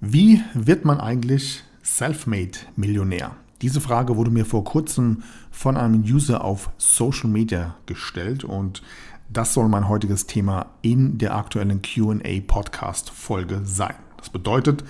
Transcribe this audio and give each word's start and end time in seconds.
Wie 0.00 0.42
wird 0.52 0.84
man 0.84 1.00
eigentlich 1.00 1.64
Selfmade-Millionär? 1.82 3.34
Diese 3.62 3.80
Frage 3.80 4.16
wurde 4.16 4.30
mir 4.30 4.44
vor 4.44 4.62
kurzem 4.62 5.22
von 5.50 5.78
einem 5.78 6.02
User 6.02 6.44
auf 6.44 6.68
Social 6.76 7.30
Media 7.30 7.76
gestellt 7.86 8.44
und 8.44 8.82
das 9.30 9.54
soll 9.54 9.68
mein 9.68 9.88
heutiges 9.88 10.26
Thema 10.26 10.66
in 10.82 11.16
der 11.16 11.34
aktuellen 11.34 11.80
QA 11.80 12.40
Podcast 12.46 13.08
Folge 13.08 13.62
sein. 13.64 13.94
Das 14.18 14.28
bedeutet, 14.28 14.84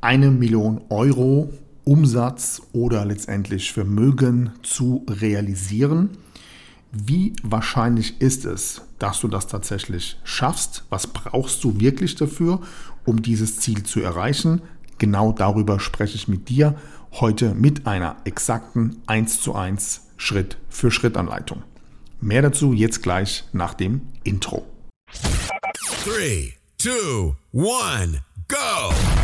eine 0.00 0.30
Million 0.30 0.80
Euro 0.88 1.52
Umsatz 1.84 2.62
oder 2.72 3.04
letztendlich 3.04 3.74
Vermögen 3.74 4.52
zu 4.62 5.04
realisieren. 5.06 6.16
Wie 6.92 7.34
wahrscheinlich 7.42 8.22
ist 8.22 8.46
es, 8.46 8.82
dass 8.98 9.20
du 9.20 9.28
das 9.28 9.48
tatsächlich 9.48 10.18
schaffst? 10.24 10.84
Was 10.88 11.08
brauchst 11.08 11.62
du 11.62 11.78
wirklich 11.78 12.14
dafür, 12.14 12.60
um 13.04 13.22
dieses 13.22 13.58
Ziel 13.60 13.82
zu 13.82 14.00
erreichen? 14.00 14.62
Genau 14.98 15.32
darüber 15.32 15.80
spreche 15.80 16.16
ich 16.16 16.28
mit 16.28 16.48
dir 16.48 16.76
heute 17.12 17.54
mit 17.54 17.86
einer 17.86 18.16
exakten 18.24 19.02
1 19.06 19.40
zu 19.40 19.54
1 19.54 20.08
Schritt 20.16 20.56
für 20.68 20.90
Schritt 20.90 21.16
Anleitung. 21.16 21.62
Mehr 22.20 22.42
dazu 22.42 22.72
jetzt 22.72 23.02
gleich 23.02 23.44
nach 23.52 23.74
dem 23.74 24.02
Intro. 24.22 24.64
3, 26.04 26.54
2, 26.78 27.34
1, 27.52 28.18
go! 28.48 29.23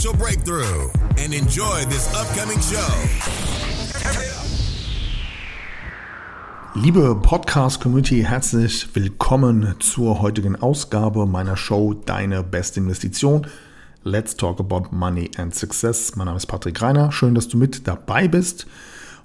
financial 0.01 0.13
breakthrough 0.17 0.89
and 1.17 1.33
enjoy 1.33 1.85
this 1.85 2.07
upcoming 2.15 2.59
show. 2.59 2.91
Liebe 6.73 7.15
Podcast-Community, 7.21 8.23
herzlich 8.23 8.87
willkommen 8.95 9.75
zur 9.79 10.21
heutigen 10.21 10.55
Ausgabe 10.55 11.25
meiner 11.27 11.55
Show 11.55 11.93
Deine 11.93 12.41
beste 12.43 12.79
Investition. 12.79 13.45
Let's 14.03 14.35
talk 14.35 14.59
about 14.59 14.91
money 14.91 15.29
and 15.37 15.53
success. 15.53 16.15
Mein 16.15 16.25
Name 16.25 16.37
ist 16.37 16.47
Patrick 16.47 16.81
Reiner. 16.81 17.11
Schön, 17.11 17.35
dass 17.35 17.47
du 17.47 17.57
mit 17.57 17.87
dabei 17.87 18.27
bist. 18.27 18.65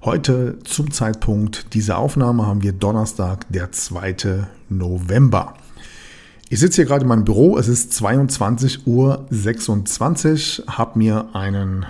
Heute 0.03 0.59
zum 0.65 0.91
Zeitpunkt 0.91 1.73
dieser 1.73 1.97
Aufnahme 1.99 2.47
haben 2.47 2.63
wir 2.63 2.73
Donnerstag, 2.73 3.47
der 3.51 3.73
2. 3.73 4.47
November. 4.69 5.55
Ich 6.49 6.61
sitze 6.61 6.77
hier 6.77 6.85
gerade 6.85 7.03
in 7.03 7.09
meinem 7.09 7.25
Büro, 7.25 7.59
es 7.59 7.67
ist 7.67 7.93
22.26 7.95 8.87
Uhr, 8.87 10.67
habe 10.69 10.97
mir 10.97 11.35
einen 11.35 11.87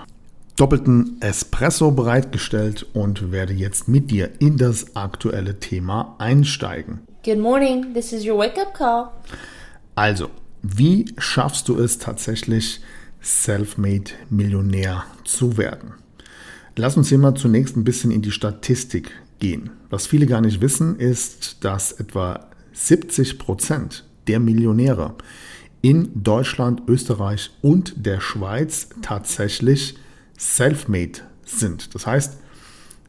doppelten 0.57 1.21
Espresso 1.21 1.91
bereitgestellt 1.91 2.87
und 2.95 3.31
werde 3.33 3.53
jetzt 3.53 3.87
mit 3.87 4.11
dir 4.11 4.31
in 4.39 4.57
das 4.57 4.97
aktuelle 4.97 5.61
Thema 5.61 6.17
einsteigen. 6.19 7.01
Good 7.23 7.39
morning, 7.39 7.93
this 7.93 8.15
is 8.15 8.25
your 8.27 8.39
wake-up 8.39 8.73
call. 8.73 9.11
Also, 9.95 10.31
wie 10.62 11.05
schaffst 11.19 11.69
du 11.69 11.79
es 11.79 11.99
tatsächlich, 11.99 12.81
self-made 13.21 14.12
Millionär 14.31 15.05
zu 15.25 15.59
werden? 15.59 15.93
Lass 16.77 16.97
uns 16.97 17.11
hier 17.11 17.19
mal 17.19 17.34
zunächst 17.34 17.77
ein 17.77 17.84
bisschen 17.84 18.11
in 18.11 18.23
die 18.23 18.31
Statistik 18.31 19.11
gehen. 19.39 19.69
Was 19.91 20.07
viele 20.07 20.25
gar 20.25 20.41
nicht 20.41 20.62
wissen, 20.62 20.99
ist, 20.99 21.62
dass 21.62 21.93
etwa 21.93 22.47
70 22.73 23.38
Prozent 23.38 24.06
der 24.28 24.41
Millionäre 24.41 25.14
in 25.82 26.10
Deutschland, 26.22 26.82
Österreich 26.88 27.50
und 27.62 28.06
der 28.06 28.20
Schweiz 28.20 28.88
tatsächlich 29.03 29.97
self-made 30.38 31.20
sind. 31.44 31.94
Das 31.94 32.06
heißt, 32.06 32.38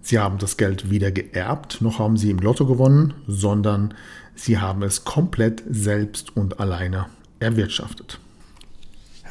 sie 0.02 0.20
haben 0.20 0.38
das 0.38 0.58
Geld 0.58 0.90
weder 0.90 1.12
geerbt, 1.12 1.82
noch 1.82 2.00
haben 2.00 2.18
sie 2.18 2.30
im 2.30 2.40
Lotto 2.40 2.66
gewonnen, 2.66 3.14
sondern 3.28 3.94
sie 4.36 4.60
haben 4.60 4.84
es 4.84 5.06
komplett 5.06 5.64
selbst 5.70 6.38
und 6.38 6.60
alleine 6.60 7.08
erwirtschaftet. 7.40 8.20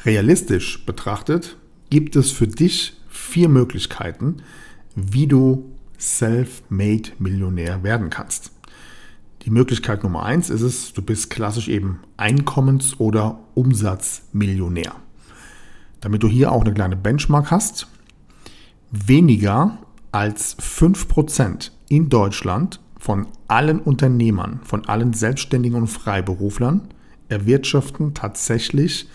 Realistisch 0.03 0.85
betrachtet 0.85 1.57
gibt 1.89 2.15
es 2.15 2.31
für 2.31 2.47
dich 2.47 2.93
vier 3.09 3.49
Möglichkeiten, 3.49 4.37
wie 4.95 5.27
du 5.27 5.71
self-made 5.99 7.11
Millionär 7.19 7.83
werden 7.83 8.09
kannst. 8.09 8.51
Die 9.47 9.53
Möglichkeit 9.53 10.03
Nummer 10.03 10.23
eins 10.23 10.49
ist 10.49 10.61
es, 10.61 10.91
du 10.91 11.01
bist 11.01 11.29
klassisch 11.29 11.69
eben 11.69 12.01
Einkommens- 12.17 12.99
oder 12.99 13.39
Umsatzmillionär. 13.53 14.93
Damit 16.01 16.21
du 16.21 16.27
hier 16.27 16.51
auch 16.51 16.65
eine 16.65 16.73
kleine 16.73 16.97
Benchmark 16.97 17.49
hast, 17.49 17.87
weniger 18.91 19.77
als 20.11 20.57
5% 20.59 21.71
in 21.87 22.09
Deutschland 22.09 22.81
von 22.99 23.25
allen 23.47 23.79
Unternehmern, 23.79 24.59
von 24.65 24.85
allen 24.85 25.13
Selbstständigen 25.13 25.79
und 25.79 25.87
Freiberuflern 25.87 26.89
erwirtschaften 27.29 28.13
tatsächlich 28.13 29.07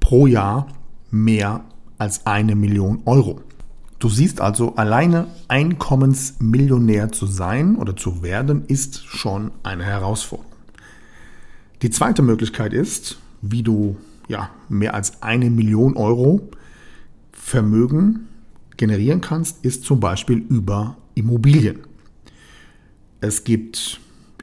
pro 0.00 0.26
Jahr 0.26 0.66
mehr 1.10 1.64
als 1.96 2.26
eine 2.26 2.56
Million 2.56 3.00
Euro. 3.06 3.40
Du 3.98 4.08
siehst 4.08 4.40
also, 4.40 4.76
alleine 4.76 5.26
Einkommensmillionär 5.48 7.10
zu 7.10 7.26
sein 7.26 7.76
oder 7.76 7.96
zu 7.96 8.22
werden, 8.22 8.64
ist 8.66 9.04
schon 9.06 9.50
eine 9.64 9.84
Herausforderung. 9.84 10.52
Die 11.82 11.90
zweite 11.90 12.22
Möglichkeit 12.22 12.72
ist, 12.72 13.18
wie 13.42 13.62
du 13.62 13.96
ja, 14.28 14.50
mehr 14.68 14.94
als 14.94 15.22
eine 15.22 15.50
Million 15.50 15.96
Euro 15.96 16.48
Vermögen 17.32 18.28
generieren 18.76 19.20
kannst, 19.20 19.64
ist 19.64 19.84
zum 19.84 20.00
Beispiel 20.00 20.38
über 20.38 20.96
Immobilien. 21.14 21.80
Es 23.20 23.42
gibt 23.42 24.00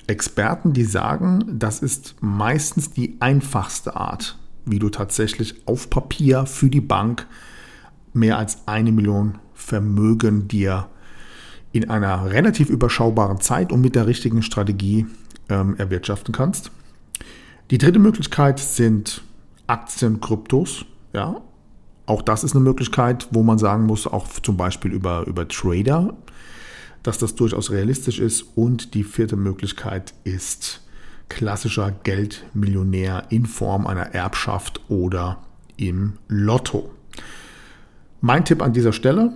Experten, 0.07 0.73
die 0.73 0.83
sagen, 0.83 1.45
das 1.59 1.81
ist 1.81 2.15
meistens 2.19 2.91
die 2.91 3.15
einfachste 3.19 3.95
Art, 3.95 4.37
wie 4.65 4.79
du 4.79 4.89
tatsächlich 4.89 5.67
auf 5.67 5.89
Papier 5.89 6.45
für 6.45 6.69
die 6.69 6.81
Bank 6.81 7.27
mehr 8.13 8.37
als 8.37 8.67
eine 8.67 8.91
Million 8.91 9.39
Vermögen 9.55 10.47
dir 10.47 10.87
in 11.71 11.89
einer 11.89 12.29
relativ 12.29 12.69
überschaubaren 12.69 13.41
Zeit 13.41 13.71
und 13.71 13.81
mit 13.81 13.95
der 13.95 14.07
richtigen 14.07 14.41
Strategie 14.41 15.07
ähm, 15.49 15.75
erwirtschaften 15.77 16.33
kannst. 16.33 16.71
Die 17.71 17.77
dritte 17.77 17.99
Möglichkeit 17.99 18.59
sind 18.59 19.23
Aktien, 19.67 20.21
Kryptos. 20.21 20.85
Ja, 21.13 21.41
auch 22.05 22.21
das 22.21 22.43
ist 22.43 22.55
eine 22.55 22.63
Möglichkeit, 22.63 23.27
wo 23.31 23.41
man 23.43 23.57
sagen 23.57 23.85
muss, 23.85 24.05
auch 24.05 24.27
zum 24.27 24.57
Beispiel 24.57 24.91
über, 24.91 25.25
über 25.25 25.47
Trader, 25.47 26.13
dass 27.03 27.17
das 27.17 27.35
durchaus 27.35 27.71
realistisch 27.71 28.19
ist. 28.19 28.43
Und 28.55 28.93
die 28.93 29.03
vierte 29.03 29.35
Möglichkeit 29.35 30.13
ist 30.23 30.81
klassischer 31.29 31.91
Geldmillionär 31.91 33.25
in 33.29 33.45
Form 33.45 33.87
einer 33.87 34.13
Erbschaft 34.13 34.81
oder 34.89 35.43
im 35.77 36.13
Lotto. 36.27 36.91
Mein 38.27 38.43
Tipp 38.43 38.63
an 38.63 38.73
dieser 38.73 38.91
Stelle, 38.91 39.33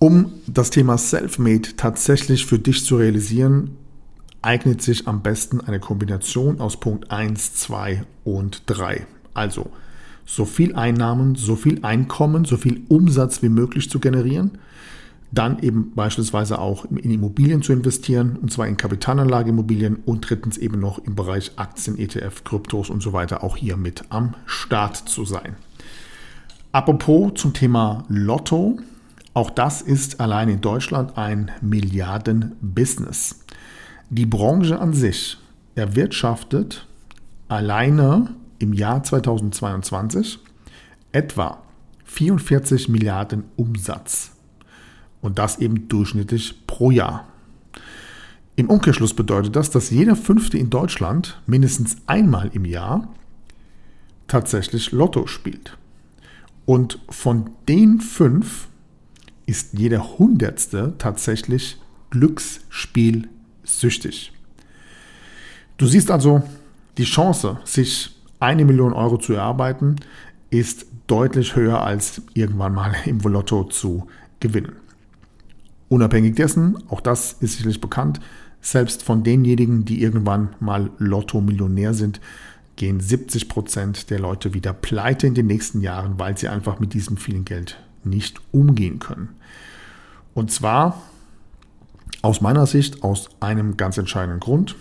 um 0.00 0.32
das 0.48 0.70
Thema 0.70 0.98
Selfmade 0.98 1.76
tatsächlich 1.76 2.44
für 2.44 2.58
dich 2.58 2.84
zu 2.84 2.96
realisieren, 2.96 3.76
eignet 4.42 4.82
sich 4.82 5.06
am 5.06 5.22
besten 5.22 5.60
eine 5.60 5.78
Kombination 5.78 6.60
aus 6.60 6.80
Punkt 6.80 7.12
1, 7.12 7.54
2 7.54 8.02
und 8.24 8.64
3. 8.66 9.06
Also 9.32 9.70
so 10.26 10.44
viel 10.44 10.74
Einnahmen, 10.74 11.36
so 11.36 11.54
viel 11.54 11.84
Einkommen, 11.84 12.44
so 12.44 12.56
viel 12.56 12.80
Umsatz 12.88 13.44
wie 13.44 13.48
möglich 13.48 13.88
zu 13.88 14.00
generieren, 14.00 14.58
dann 15.30 15.60
eben 15.60 15.92
beispielsweise 15.94 16.58
auch 16.58 16.84
in 16.84 17.12
Immobilien 17.12 17.62
zu 17.62 17.72
investieren, 17.72 18.40
und 18.42 18.50
zwar 18.50 18.66
in 18.66 18.76
Kapitalanlageimmobilien 18.76 19.98
und 20.04 20.28
drittens 20.28 20.58
eben 20.58 20.80
noch 20.80 20.98
im 20.98 21.14
Bereich 21.14 21.52
Aktien, 21.54 21.96
ETF, 21.96 22.42
Kryptos 22.42 22.90
und 22.90 23.04
so 23.04 23.12
weiter 23.12 23.44
auch 23.44 23.56
hier 23.56 23.76
mit 23.76 24.02
am 24.08 24.34
Start 24.46 24.96
zu 24.96 25.24
sein. 25.24 25.54
Apropos 26.70 27.32
zum 27.34 27.54
Thema 27.54 28.04
Lotto, 28.08 28.78
auch 29.32 29.48
das 29.48 29.80
ist 29.80 30.20
allein 30.20 30.50
in 30.50 30.60
Deutschland 30.60 31.16
ein 31.16 31.50
Milliardenbusiness. 31.62 33.40
Die 34.10 34.26
Branche 34.26 34.78
an 34.78 34.92
sich 34.92 35.38
erwirtschaftet 35.74 36.86
alleine 37.48 38.34
im 38.58 38.74
Jahr 38.74 39.02
2022 39.02 40.40
etwa 41.12 41.62
44 42.04 42.90
Milliarden 42.90 43.44
Umsatz. 43.56 44.32
Und 45.22 45.38
das 45.38 45.58
eben 45.60 45.88
durchschnittlich 45.88 46.66
pro 46.66 46.90
Jahr. 46.90 47.26
Im 48.56 48.68
Umkehrschluss 48.68 49.14
bedeutet 49.14 49.56
das, 49.56 49.70
dass 49.70 49.88
jeder 49.88 50.16
Fünfte 50.16 50.58
in 50.58 50.68
Deutschland 50.68 51.40
mindestens 51.46 51.96
einmal 52.06 52.50
im 52.52 52.66
Jahr 52.66 53.08
tatsächlich 54.26 54.92
Lotto 54.92 55.26
spielt. 55.26 55.77
Und 56.68 57.00
von 57.08 57.50
den 57.66 57.98
fünf 57.98 58.68
ist 59.46 59.72
jeder 59.72 60.18
Hundertste 60.18 60.92
tatsächlich 60.98 61.78
glücksspielsüchtig. 62.10 64.34
Du 65.78 65.86
siehst 65.86 66.10
also, 66.10 66.42
die 66.98 67.04
Chance, 67.04 67.56
sich 67.64 68.14
eine 68.38 68.66
Million 68.66 68.92
Euro 68.92 69.16
zu 69.16 69.32
erarbeiten, 69.32 69.96
ist 70.50 70.84
deutlich 71.06 71.56
höher 71.56 71.82
als 71.82 72.20
irgendwann 72.34 72.74
mal 72.74 72.94
im 73.06 73.20
Lotto 73.20 73.64
zu 73.64 74.06
gewinnen. 74.38 74.72
Unabhängig 75.88 76.36
dessen, 76.36 76.76
auch 76.90 77.00
das 77.00 77.32
ist 77.40 77.54
sicherlich 77.54 77.80
bekannt, 77.80 78.20
selbst 78.60 79.04
von 79.04 79.22
denjenigen, 79.22 79.86
die 79.86 80.02
irgendwann 80.02 80.50
mal 80.60 80.90
Lotto-Millionär 80.98 81.94
sind, 81.94 82.20
gehen 82.78 83.00
70 83.00 83.48
Prozent 83.48 84.08
der 84.08 84.20
Leute 84.20 84.54
wieder 84.54 84.72
pleite 84.72 85.26
in 85.26 85.34
den 85.34 85.46
nächsten 85.46 85.82
Jahren, 85.82 86.18
weil 86.18 86.38
sie 86.38 86.48
einfach 86.48 86.80
mit 86.80 86.94
diesem 86.94 87.18
vielen 87.18 87.44
Geld 87.44 87.78
nicht 88.04 88.40
umgehen 88.52 89.00
können. 89.00 89.36
Und 90.32 90.50
zwar 90.50 91.02
aus 92.22 92.40
meiner 92.40 92.66
Sicht 92.66 93.02
aus 93.02 93.28
einem 93.40 93.76
ganz 93.76 93.98
entscheidenden 93.98 94.40
Grund. 94.40 94.76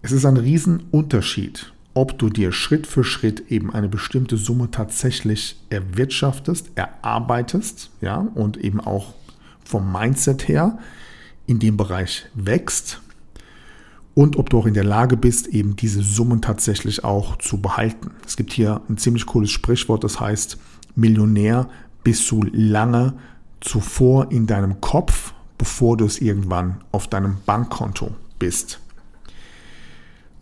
Es 0.00 0.12
ist 0.12 0.24
ein 0.24 0.36
Riesenunterschied, 0.36 1.72
ob 1.92 2.18
du 2.18 2.30
dir 2.30 2.52
Schritt 2.52 2.86
für 2.86 3.04
Schritt 3.04 3.50
eben 3.50 3.74
eine 3.74 3.88
bestimmte 3.88 4.36
Summe 4.36 4.70
tatsächlich 4.70 5.60
erwirtschaftest, 5.68 6.70
erarbeitest, 6.76 7.90
ja, 8.00 8.18
und 8.34 8.56
eben 8.56 8.80
auch 8.80 9.14
vom 9.64 9.92
Mindset 9.92 10.48
her 10.48 10.78
in 11.46 11.58
dem 11.58 11.76
Bereich 11.76 12.26
wächst 12.34 13.00
und 14.20 14.36
ob 14.36 14.50
du 14.50 14.58
auch 14.58 14.66
in 14.66 14.74
der 14.74 14.84
Lage 14.84 15.16
bist, 15.16 15.46
eben 15.46 15.76
diese 15.76 16.02
Summen 16.02 16.42
tatsächlich 16.42 17.04
auch 17.04 17.38
zu 17.38 17.58
behalten. 17.62 18.10
Es 18.26 18.36
gibt 18.36 18.52
hier 18.52 18.82
ein 18.90 18.98
ziemlich 18.98 19.24
cooles 19.24 19.50
Sprichwort, 19.50 20.04
das 20.04 20.20
heißt, 20.20 20.58
Millionär 20.94 21.70
bist 22.04 22.30
du 22.30 22.42
lange 22.52 23.14
zuvor 23.62 24.30
in 24.30 24.46
deinem 24.46 24.82
Kopf, 24.82 25.32
bevor 25.56 25.96
du 25.96 26.04
es 26.04 26.20
irgendwann 26.20 26.82
auf 26.92 27.08
deinem 27.08 27.38
Bankkonto 27.46 28.10
bist. 28.38 28.80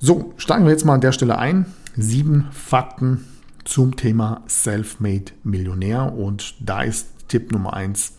So, 0.00 0.34
steigen 0.38 0.64
wir 0.64 0.72
jetzt 0.72 0.84
mal 0.84 0.94
an 0.94 1.00
der 1.00 1.12
Stelle 1.12 1.38
ein. 1.38 1.64
Sieben 1.96 2.48
Fakten 2.50 3.26
zum 3.62 3.94
Thema 3.94 4.42
Self-Made 4.48 5.30
Millionär. 5.44 6.14
Und 6.14 6.56
da 6.58 6.82
ist 6.82 7.28
Tipp 7.28 7.52
Nummer 7.52 7.74
eins: 7.74 8.14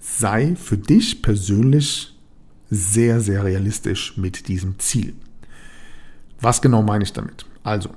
sei 0.00 0.56
für 0.56 0.76
dich 0.76 1.22
persönlich 1.22 2.11
sehr, 2.74 3.20
sehr 3.20 3.44
realistisch 3.44 4.16
mit 4.16 4.48
diesem 4.48 4.78
Ziel. 4.78 5.14
Was 6.40 6.62
genau 6.62 6.82
meine 6.82 7.04
ich 7.04 7.12
damit? 7.12 7.44
Also, 7.62 7.90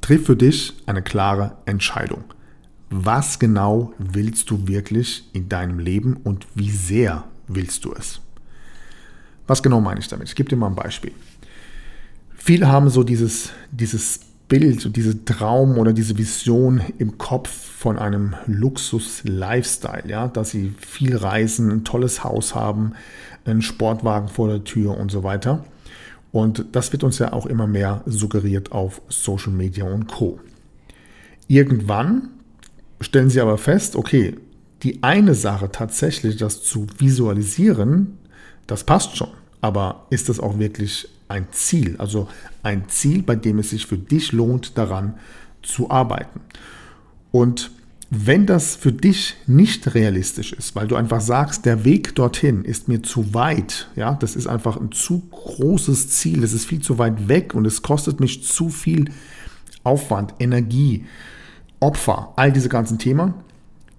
triff 0.00 0.26
für 0.26 0.34
dich 0.34 0.74
eine 0.86 1.02
klare 1.02 1.56
Entscheidung. 1.64 2.24
Was 2.90 3.38
genau 3.38 3.92
willst 3.98 4.50
du 4.50 4.66
wirklich 4.66 5.30
in 5.32 5.48
deinem 5.48 5.78
Leben 5.78 6.16
und 6.24 6.48
wie 6.56 6.70
sehr 6.70 7.24
willst 7.46 7.84
du 7.84 7.92
es? 7.92 8.20
Was 9.46 9.62
genau 9.62 9.80
meine 9.80 10.00
ich 10.00 10.08
damit? 10.08 10.28
Ich 10.28 10.34
gebe 10.34 10.48
dir 10.48 10.56
mal 10.56 10.66
ein 10.66 10.74
Beispiel. 10.74 11.12
Viele 12.34 12.66
haben 12.66 12.90
so 12.90 13.04
dieses, 13.04 13.50
dieses 13.70 14.20
Bild, 14.48 14.96
diese 14.96 15.24
Traum 15.24 15.78
oder 15.78 15.92
diese 15.92 16.18
Vision 16.18 16.82
im 16.98 17.18
Kopf 17.18 17.48
von 17.48 17.98
einem 17.98 18.34
Luxus-Lifestyle, 18.46 20.08
ja, 20.08 20.28
dass 20.28 20.50
sie 20.50 20.74
viel 20.78 21.16
reisen, 21.16 21.70
ein 21.70 21.84
tolles 21.84 22.24
Haus 22.24 22.54
haben, 22.54 22.92
einen 23.44 23.62
Sportwagen 23.62 24.28
vor 24.28 24.48
der 24.48 24.64
Tür 24.64 24.96
und 24.96 25.10
so 25.10 25.22
weiter. 25.22 25.64
Und 26.32 26.66
das 26.72 26.90
wird 26.92 27.04
uns 27.04 27.18
ja 27.18 27.32
auch 27.32 27.46
immer 27.46 27.66
mehr 27.66 28.02
suggeriert 28.06 28.72
auf 28.72 29.00
Social 29.08 29.52
Media 29.52 29.84
und 29.84 30.08
Co. 30.08 30.40
Irgendwann 31.46 32.30
stellen 33.00 33.30
sie 33.30 33.40
aber 33.40 33.58
fest, 33.58 33.96
okay, 33.96 34.36
die 34.82 35.02
eine 35.02 35.34
Sache 35.34 35.70
tatsächlich, 35.70 36.36
das 36.36 36.62
zu 36.62 36.86
visualisieren, 36.98 38.18
das 38.66 38.84
passt 38.84 39.16
schon. 39.16 39.30
Aber 39.60 40.06
ist 40.10 40.28
das 40.28 40.40
auch 40.40 40.58
wirklich 40.58 41.08
ein 41.28 41.46
Ziel, 41.52 41.96
also 41.98 42.28
ein 42.62 42.88
Ziel, 42.88 43.22
bei 43.22 43.36
dem 43.36 43.58
es 43.58 43.70
sich 43.70 43.86
für 43.86 43.96
dich 43.96 44.32
lohnt, 44.32 44.76
daran 44.76 45.14
zu 45.62 45.90
arbeiten. 45.90 46.40
Und 47.30 47.70
wenn 48.10 48.46
das 48.46 48.76
für 48.76 48.92
dich 48.92 49.36
nicht 49.46 49.94
realistisch 49.94 50.52
ist, 50.52 50.76
weil 50.76 50.86
du 50.86 50.96
einfach 50.96 51.20
sagst, 51.20 51.64
der 51.64 51.84
Weg 51.84 52.14
dorthin 52.14 52.64
ist 52.64 52.88
mir 52.88 53.02
zu 53.02 53.34
weit, 53.34 53.88
ja, 53.96 54.14
das 54.14 54.36
ist 54.36 54.46
einfach 54.46 54.76
ein 54.76 54.92
zu 54.92 55.20
großes 55.30 56.10
Ziel, 56.10 56.40
das 56.40 56.52
ist 56.52 56.66
viel 56.66 56.80
zu 56.80 56.98
weit 56.98 57.28
weg 57.28 57.54
und 57.54 57.66
es 57.66 57.82
kostet 57.82 58.20
mich 58.20 58.44
zu 58.44 58.68
viel 58.68 59.10
Aufwand, 59.82 60.34
Energie, 60.38 61.06
Opfer, 61.80 62.32
all 62.36 62.52
diese 62.52 62.68
ganzen 62.68 62.98
Themen, 62.98 63.34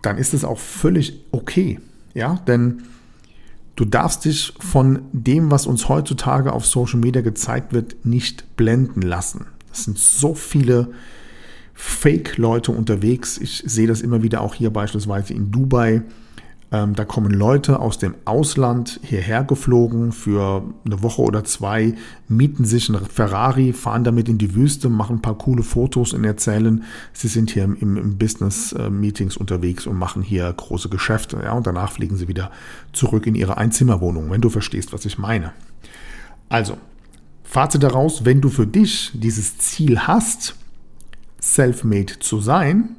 dann 0.01 0.17
ist 0.17 0.33
es 0.33 0.45
auch 0.45 0.59
völlig 0.59 1.25
okay, 1.31 1.79
ja, 2.13 2.35
denn 2.47 2.83
Du 3.75 3.83
darfst 3.83 4.23
dich 4.23 4.53
von 4.59 5.01
dem, 5.11 5.51
was 5.51 5.67
uns 5.67 5.89
heutzutage 5.89 6.53
auf 6.53 6.65
Social 6.65 6.99
Media 6.99 7.21
gezeigt 7.21 7.73
wird, 7.73 8.05
nicht 8.05 8.55
blenden 8.55 9.01
lassen. 9.01 9.47
Es 9.71 9.83
sind 9.83 9.99
so 9.99 10.33
viele 10.33 10.93
Fake-Leute 11.75 12.71
unterwegs. 12.71 13.37
Ich 13.37 13.63
sehe 13.65 13.87
das 13.87 14.01
immer 14.01 14.23
wieder 14.23 14.41
auch 14.41 14.55
hier 14.55 14.71
beispielsweise 14.71 15.33
in 15.33 15.51
Dubai 15.51 16.01
ähm, 16.75 16.95
da 16.95 17.05
kommen 17.05 17.31
Leute 17.31 17.79
aus 17.79 17.99
dem 17.99 18.15
Ausland 18.25 18.99
hierher 19.03 19.43
geflogen 19.43 20.11
für 20.11 20.63
eine 20.83 21.03
Woche 21.03 21.21
oder 21.21 21.43
zwei, 21.43 21.93
mieten 22.27 22.65
sich 22.65 22.89
einen 22.89 23.05
Ferrari, 23.05 23.71
fahren 23.71 24.03
damit 24.03 24.27
in 24.27 24.37
die 24.37 24.55
Wüste, 24.55 24.89
machen 24.89 25.17
ein 25.17 25.21
paar 25.21 25.37
coole 25.37 25.63
Fotos 25.63 26.13
und 26.13 26.23
erzählen, 26.23 26.83
sie 27.13 27.27
sind 27.27 27.51
hier 27.51 27.63
im, 27.63 27.77
im 27.79 28.17
Business-Meetings 28.17 29.37
unterwegs 29.37 29.85
und 29.85 29.97
machen 29.97 30.23
hier 30.23 30.51
große 30.51 30.89
Geschäfte. 30.89 31.39
Ja, 31.43 31.53
und 31.53 31.67
danach 31.67 31.91
fliegen 31.91 32.17
sie 32.17 32.27
wieder 32.27 32.51
zurück 32.93 33.27
in 33.27 33.35
ihre 33.35 33.57
Einzimmerwohnung, 33.57 34.31
wenn 34.31 34.41
du 34.41 34.49
verstehst, 34.49 34.91
was 34.91 35.05
ich 35.05 35.17
meine. 35.17 35.53
Also, 36.49 36.77
Fazit 37.43 37.83
daraus, 37.83 38.25
wenn 38.25 38.41
du 38.41 38.49
für 38.49 38.65
dich 38.65 39.11
dieses 39.13 39.59
Ziel 39.59 39.99
hast, 39.99 40.55
self-made 41.45 42.19
zu 42.19 42.39
sein, 42.39 42.95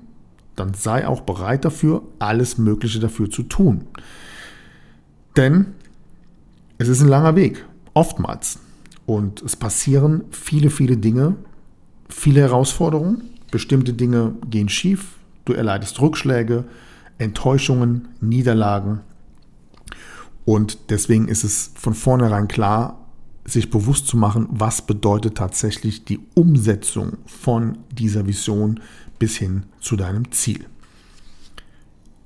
dann 0.54 0.72
sei 0.75 1.06
auch 1.06 1.22
bereit 1.22 1.64
dafür, 1.64 2.02
alles 2.19 2.58
Mögliche 2.58 3.00
dafür 3.00 3.31
zu 3.31 3.43
tun. 3.43 3.87
Denn 5.37 5.75
es 6.78 6.88
ist 6.88 7.02
ein 7.02 7.08
langer 7.08 7.37
Weg, 7.37 7.64
oftmals. 7.93 8.58
Und 9.04 9.43
es 9.43 9.56
passieren 9.56 10.25
viele, 10.31 10.70
viele 10.70 10.96
Dinge, 10.96 11.37
viele 12.08 12.40
Herausforderungen. 12.40 13.22
Bestimmte 13.50 13.93
Dinge 13.93 14.34
gehen 14.48 14.69
schief, 14.69 15.14
du 15.44 15.52
erleidest 15.52 16.00
Rückschläge, 16.00 16.65
Enttäuschungen, 17.19 18.08
Niederlagen. 18.20 19.00
Und 20.44 20.91
deswegen 20.91 21.29
ist 21.29 21.44
es 21.44 21.72
von 21.74 21.94
vornherein 21.94 22.48
klar, 22.48 23.06
sich 23.46 23.70
bewusst 23.70 24.06
zu 24.06 24.17
machen, 24.17 24.48
was 24.50 24.82
bedeutet 24.82 25.36
tatsächlich 25.36 26.05
die 26.05 26.20
Umsetzung 26.34 27.19
von 27.26 27.79
dieser 27.91 28.26
Vision 28.26 28.81
bis 29.19 29.36
hin 29.36 29.65
zu 29.81 29.96
deinem 29.96 30.31
Ziel. 30.32 30.67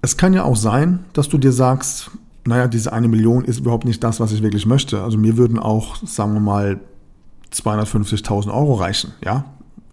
Es 0.02 0.16
kann 0.16 0.32
ja 0.32 0.44
auch 0.44 0.56
sein, 0.56 1.04
dass 1.12 1.28
du 1.28 1.36
dir 1.36 1.52
sagst, 1.52 2.10
naja, 2.46 2.68
diese 2.68 2.92
eine 2.92 3.08
Million 3.08 3.44
ist 3.44 3.60
überhaupt 3.60 3.84
nicht 3.84 4.02
das, 4.02 4.18
was 4.18 4.32
ich 4.32 4.42
wirklich 4.42 4.64
möchte. 4.64 5.02
Also 5.02 5.18
mir 5.18 5.36
würden 5.36 5.58
auch, 5.58 5.96
sagen 6.06 6.32
wir 6.32 6.40
mal, 6.40 6.80
250.000 7.52 8.52
Euro 8.52 8.74
reichen. 8.74 9.12
Ja, 9.22 9.44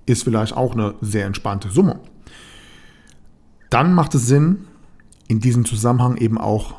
ist 0.06 0.24
vielleicht 0.24 0.56
auch 0.56 0.74
eine 0.74 0.96
sehr 1.02 1.26
entspannte 1.26 1.70
Summe. 1.70 2.00
Dann 3.70 3.94
macht 3.94 4.16
es 4.16 4.28
Sinn, 4.28 4.60
in 5.28 5.42
diesem 5.42 5.66
Zusammenhang 5.66 6.16
eben 6.18 6.38
auch 6.38 6.76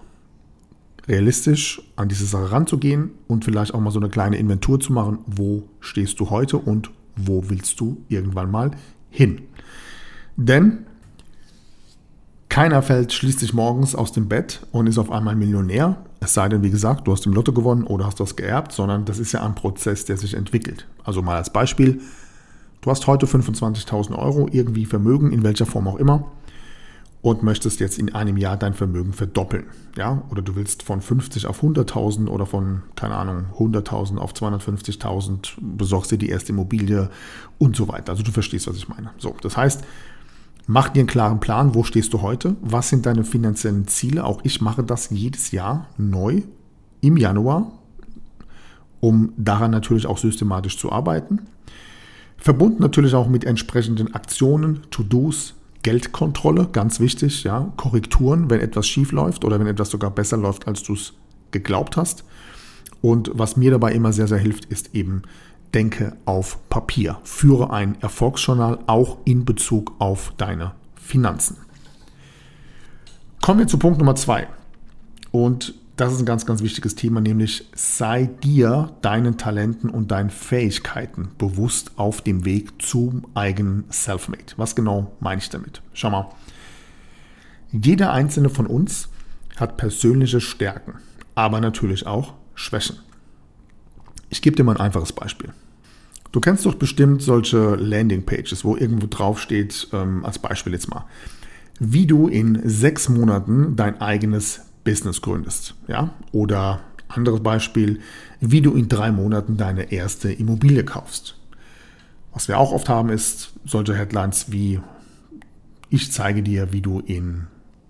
realistisch 1.09 1.83
an 1.97 2.09
diese 2.09 2.27
Sache 2.27 2.53
ranzugehen 2.53 3.11
und 3.27 3.45
vielleicht 3.45 3.75
auch 3.75 3.81
mal 3.81 3.91
so 3.91 3.99
eine 3.99 4.11
kleine 4.11 4.37
Inventur 4.37 4.79
zu 4.79 4.93
machen, 4.93 5.19
wo 5.27 5.65
stehst 5.81 6.21
du 6.21 6.31
heute 6.31 6.59
und 6.59 6.91
wo 7.17 7.49
willst 7.49 7.81
du 7.81 8.05
irgendwann 8.09 8.50
mal 8.50 8.71
hin. 9.11 9.41
Denn 10.37 10.85
keiner 12.49 12.83
fällt 12.83 13.12
schließlich 13.12 13.55
morgens 13.55 13.95
aus 13.95 14.12
dem 14.12 14.29
Bett 14.29 14.67
und 14.73 14.87
ist 14.87 14.99
auf 14.99 15.11
einmal 15.11 15.35
Millionär. 15.35 15.97
Es 16.21 16.35
sei 16.35 16.49
denn, 16.49 16.62
wie 16.62 16.71
gesagt, 16.71 17.07
du 17.07 17.12
hast 17.12 17.27
im 17.27 17.33
Lotto 17.33 17.53
gewonnen 17.53 17.85
oder 17.85 18.07
hast 18.07 18.21
das 18.21 18.37
geerbt, 18.37 18.73
sondern 18.73 19.05
das 19.05 19.19
ist 19.19 19.33
ja 19.33 19.45
ein 19.45 19.55
Prozess, 19.55 20.05
der 20.05 20.17
sich 20.17 20.35
entwickelt. 20.35 20.87
Also 21.05 21.23
mal 21.23 21.37
als 21.37 21.50
Beispiel, 21.50 22.00
du 22.81 22.91
hast 22.91 23.07
heute 23.07 23.27
25.000 23.27 24.17
Euro, 24.17 24.49
irgendwie 24.50 24.87
Vermögen, 24.87 25.33
in 25.33 25.43
welcher 25.43 25.67
Form 25.67 25.88
auch 25.88 25.97
immer 25.97 26.31
und 27.21 27.43
möchtest 27.43 27.81
jetzt 27.81 27.99
in 27.99 28.15
einem 28.15 28.37
Jahr 28.37 28.57
dein 28.57 28.75
Vermögen 28.75 29.13
verdoppeln. 29.13 29.67
Ja? 29.97 30.23
Oder 30.31 30.43
du 30.43 30.55
willst 30.55 30.83
von 30.83 31.01
50 31.01 31.47
auf 31.47 31.63
100.000 31.63 32.29
oder 32.29 32.47
von, 32.47 32.83
keine 32.95 33.17
Ahnung, 33.17 33.47
100.000 33.59 34.19
auf 34.19 34.33
250.000, 34.33 35.55
besorgst 35.61 36.13
dir 36.13 36.19
die 36.19 36.29
erste 36.29 36.53
Immobilie 36.53 37.11
und 37.59 37.77
so 37.77 37.89
weiter. 37.89 38.13
Also 38.13 38.23
du 38.23 38.31
verstehst, 38.31 38.69
was 38.69 38.77
ich 38.77 38.89
meine. 38.89 39.11
So, 39.19 39.35
das 39.43 39.57
heißt, 39.57 39.83
mach 40.67 40.91
dir 40.91 41.01
einen 41.01 41.09
klaren 41.09 41.41
Plan, 41.41 41.75
wo 41.75 41.83
stehst 41.83 42.13
du 42.13 42.23
heute, 42.23 42.55
was 42.61 42.89
sind 42.89 43.05
deine 43.05 43.25
finanziellen 43.25 43.89
Ziele. 43.89 44.25
Auch 44.25 44.41
ich 44.45 44.61
mache 44.61 44.85
das 44.85 45.11
jedes 45.11 45.51
Jahr 45.51 45.89
neu 45.97 46.43
im 47.01 47.17
Januar, 47.17 47.73
um 49.01 49.33
daran 49.37 49.73
natürlich 49.73 50.07
auch 50.07 50.19
systematisch 50.19 50.79
zu 50.79 50.93
arbeiten. 50.93 51.41
Verbunden 52.37 52.81
natürlich 52.81 53.15
auch 53.15 53.29
mit 53.29 53.45
entsprechenden 53.45 54.15
Aktionen, 54.15 54.83
To-Dos, 54.91 55.55
Geldkontrolle, 55.88 56.68
ganz 56.71 57.00
wichtig, 57.00 57.45
ja, 57.45 57.73
Korrekturen, 57.78 58.50
wenn 58.50 58.61
etwas 58.61 58.87
schief 58.87 59.11
läuft 59.11 59.42
oder 59.42 59.59
wenn 59.59 59.66
etwas 59.66 59.88
sogar 59.88 60.11
besser 60.11 60.37
läuft, 60.37 60.68
als 60.68 60.83
du 60.83 60.92
es 60.92 61.14
geglaubt 61.50 61.97
hast. 61.97 62.25
Und 63.00 63.30
was 63.33 63.57
mir 63.57 63.71
dabei 63.71 63.92
immer 63.92 64.12
sehr, 64.12 64.28
sehr 64.28 64.37
hilft, 64.37 64.66
ist 64.66 64.95
eben 64.95 65.23
denke 65.73 66.14
auf 66.26 66.59
Papier. 66.68 67.16
Führe 67.25 67.71
ein 67.71 67.97
Erfolgsjournal 68.02 68.80
auch 68.87 69.16
in 69.25 69.47
Bezug 69.47 69.95
auf 69.99 70.35
deine 70.37 70.73
Finanzen. 70.95 71.57
Kommen 73.40 73.61
wir 73.61 73.66
zu 73.66 73.78
Punkt 73.78 73.99
Nummer 73.99 74.14
zwei. 74.14 74.47
Und 75.30 75.73
das 75.99 76.12
ist 76.12 76.21
ein 76.21 76.26
ganz, 76.26 76.47
ganz 76.47 76.62
wichtiges 76.62 76.95
Thema, 76.95 77.21
nämlich 77.21 77.69
sei 77.75 78.26
dir 78.26 78.93
deinen 79.02 79.37
Talenten 79.37 79.90
und 79.90 80.12
deinen 80.12 80.31
Fähigkeiten 80.31 81.33
bewusst 81.38 81.90
auf 81.97 82.21
dem 82.21 82.45
Weg 82.45 82.81
zum 82.81 83.26
eigenen 83.35 83.85
Selfmade. 83.90 84.55
Was 84.57 84.76
genau 84.76 85.12
meine 85.19 85.40
ich 85.40 85.50
damit? 85.50 85.83
Schau 85.93 86.11
mal. 86.11 86.31
Jeder 87.73 88.12
einzelne 88.12 88.49
von 88.49 88.67
uns 88.67 89.09
hat 89.57 89.76
persönliche 89.76 90.40
Stärken, 90.40 90.95
aber 91.35 91.61
natürlich 91.61 92.07
auch 92.07 92.35
Schwächen. 92.55 93.00
Ich 94.31 94.40
gebe 94.40 94.55
dir 94.55 94.62
mal 94.62 94.76
ein 94.76 94.81
einfaches 94.81 95.12
Beispiel. 95.12 95.50
Du 96.31 96.38
kennst 96.38 96.64
doch 96.64 96.76
bestimmt 96.76 97.23
solche 97.23 97.75
Landingpages, 97.75 98.64
wo 98.64 98.76
irgendwo 98.76 99.09
drauf 99.09 99.40
steht, 99.40 99.88
ähm, 99.93 100.25
als 100.25 100.38
Beispiel 100.38 100.75
jetzt 100.75 100.88
mal, 100.88 101.07
wie 101.81 102.07
du 102.07 102.28
in 102.28 102.61
sechs 102.64 103.09
Monaten 103.09 103.75
dein 103.75 104.00
eigenes 104.00 104.68
Business 104.85 105.21
gründest. 105.21 105.75
Ja? 105.87 106.15
Oder 106.33 106.81
anderes 107.09 107.43
Beispiel, 107.43 108.01
wie 108.41 108.61
du 108.61 108.75
in 108.75 108.89
drei 108.89 109.11
Monaten 109.11 109.57
deine 109.57 109.93
erste 109.93 110.31
Immobilie 110.31 110.85
kaufst. 110.85 111.37
Was 112.33 112.49
wir 112.49 112.59
auch 112.59 112.73
oft 112.73 112.89
haben, 112.89 113.09
ist 113.09 113.53
solche 113.65 113.97
Headlines 113.97 114.53
wie 114.53 114.81
ich 115.91 116.13
zeige 116.13 116.43
dir, 116.43 116.73
wie 116.73 116.83
du 116.83 117.01
in, 117.01 117.47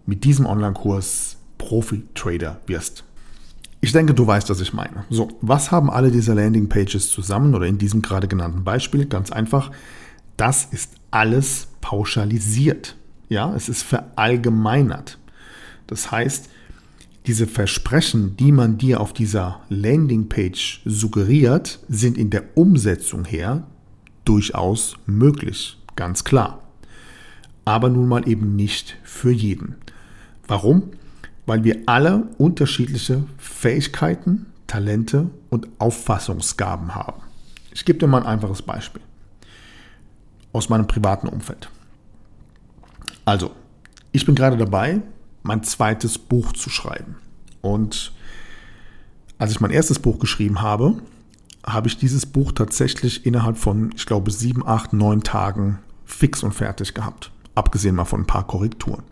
mit 0.06 0.24
diesem 0.24 0.46
Online-Kurs 0.46 1.36
Profi-Trader 1.58 2.60
wirst. 2.66 3.04
Ich 3.80 3.92
denke, 3.92 4.14
du 4.14 4.26
weißt, 4.26 4.50
was 4.50 4.60
ich 4.60 4.72
meine. 4.72 5.04
So, 5.10 5.28
was 5.40 5.70
haben 5.70 5.90
alle 5.90 6.10
diese 6.10 6.34
Landing-Pages 6.34 7.10
zusammen 7.10 7.54
oder 7.54 7.66
in 7.66 7.78
diesem 7.78 8.02
gerade 8.02 8.28
genannten 8.28 8.64
Beispiel? 8.64 9.06
Ganz 9.06 9.30
einfach, 9.30 9.70
das 10.36 10.64
ist 10.66 10.94
alles 11.10 11.68
pauschalisiert. 11.80 12.96
Ja, 13.28 13.54
es 13.54 13.68
ist 13.68 13.82
verallgemeinert. 13.82 15.18
Das 15.86 16.10
heißt, 16.10 16.48
diese 17.28 17.46
Versprechen, 17.46 18.36
die 18.36 18.50
man 18.50 18.78
dir 18.78 19.00
auf 19.00 19.12
dieser 19.12 19.60
Landingpage 19.68 20.82
suggeriert, 20.84 21.78
sind 21.88 22.18
in 22.18 22.30
der 22.30 22.56
Umsetzung 22.56 23.24
her 23.24 23.66
durchaus 24.24 24.96
möglich, 25.06 25.78
ganz 25.94 26.24
klar. 26.24 26.62
Aber 27.64 27.88
nun 27.88 28.08
mal 28.08 28.28
eben 28.28 28.56
nicht 28.56 28.96
für 29.04 29.30
jeden. 29.30 29.76
Warum? 30.46 30.90
weil 31.48 31.64
wir 31.64 31.80
alle 31.86 32.28
unterschiedliche 32.36 33.24
Fähigkeiten, 33.38 34.46
Talente 34.66 35.30
und 35.48 35.66
Auffassungsgaben 35.78 36.94
haben. 36.94 37.22
Ich 37.72 37.86
gebe 37.86 37.98
dir 37.98 38.06
mal 38.06 38.20
ein 38.20 38.26
einfaches 38.26 38.60
Beispiel 38.60 39.00
aus 40.52 40.68
meinem 40.68 40.86
privaten 40.86 41.26
Umfeld. 41.26 41.70
Also, 43.24 43.52
ich 44.12 44.26
bin 44.26 44.34
gerade 44.34 44.58
dabei, 44.58 45.00
mein 45.42 45.62
zweites 45.62 46.18
Buch 46.18 46.52
zu 46.52 46.70
schreiben. 46.70 47.16
Und 47.60 48.12
als 49.38 49.52
ich 49.52 49.60
mein 49.60 49.70
erstes 49.70 49.98
Buch 49.98 50.18
geschrieben 50.18 50.60
habe, 50.60 50.94
habe 51.64 51.88
ich 51.88 51.96
dieses 51.96 52.26
Buch 52.26 52.52
tatsächlich 52.52 53.26
innerhalb 53.26 53.56
von, 53.56 53.90
ich 53.94 54.06
glaube, 54.06 54.30
sieben, 54.30 54.66
acht, 54.66 54.92
neun 54.92 55.22
Tagen 55.22 55.78
fix 56.04 56.42
und 56.42 56.52
fertig 56.52 56.94
gehabt. 56.94 57.30
Abgesehen 57.54 57.94
mal 57.94 58.04
von 58.04 58.22
ein 58.22 58.26
paar 58.26 58.46
Korrekturen. 58.46 59.02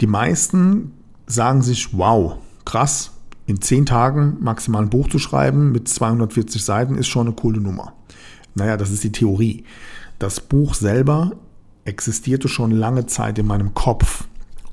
Die 0.00 0.06
meisten 0.06 0.92
sagen 1.26 1.62
sich, 1.62 1.96
wow, 1.96 2.38
krass, 2.64 3.12
in 3.46 3.60
zehn 3.60 3.86
Tagen 3.86 4.36
maximal 4.40 4.82
ein 4.82 4.90
Buch 4.90 5.08
zu 5.08 5.18
schreiben 5.18 5.72
mit 5.72 5.88
240 5.88 6.64
Seiten 6.64 6.96
ist 6.96 7.08
schon 7.08 7.26
eine 7.26 7.36
coole 7.36 7.60
Nummer. 7.60 7.92
Naja, 8.54 8.76
das 8.76 8.90
ist 8.90 9.04
die 9.04 9.12
Theorie. 9.12 9.64
Das 10.18 10.40
Buch 10.40 10.74
selber 10.74 11.32
existierte 11.84 12.48
schon 12.48 12.70
lange 12.70 13.06
Zeit 13.06 13.38
in 13.38 13.46
meinem 13.46 13.74
Kopf 13.74 14.28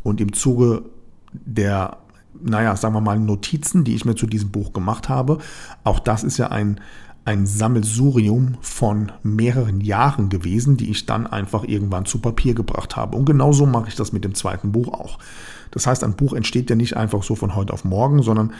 und 0.07 0.21
im 0.21 0.31
Zuge 0.33 0.83
der, 1.33 1.97
naja, 2.41 2.75
sagen 2.77 2.93
wir 2.93 3.01
mal, 3.01 3.19
Notizen, 3.19 3.83
die 3.83 3.93
ich 3.93 4.05
mir 4.05 4.15
zu 4.15 4.25
diesem 4.25 4.51
Buch 4.51 4.71
gemacht 4.71 5.09
habe, 5.09 5.39
auch 5.83 5.99
das 5.99 6.23
ist 6.23 6.37
ja 6.37 6.47
ein, 6.47 6.79
ein 7.25 7.45
Sammelsurium 7.45 8.55
von 8.61 9.11
mehreren 9.21 9.81
Jahren 9.81 10.29
gewesen, 10.29 10.77
die 10.77 10.89
ich 10.89 11.05
dann 11.05 11.27
einfach 11.27 11.65
irgendwann 11.65 12.05
zu 12.05 12.19
Papier 12.19 12.53
gebracht 12.53 12.95
habe. 12.95 13.17
Und 13.17 13.25
genauso 13.25 13.65
mache 13.65 13.89
ich 13.89 13.95
das 13.95 14.13
mit 14.13 14.23
dem 14.23 14.33
zweiten 14.33 14.71
Buch 14.71 14.93
auch. 14.93 15.19
Das 15.71 15.85
heißt, 15.85 16.05
ein 16.05 16.15
Buch 16.15 16.31
entsteht 16.31 16.69
ja 16.69 16.77
nicht 16.77 16.95
einfach 16.95 17.23
so 17.23 17.35
von 17.35 17.53
heute 17.53 17.73
auf 17.73 17.83
morgen, 17.83 18.23
sondern 18.23 18.53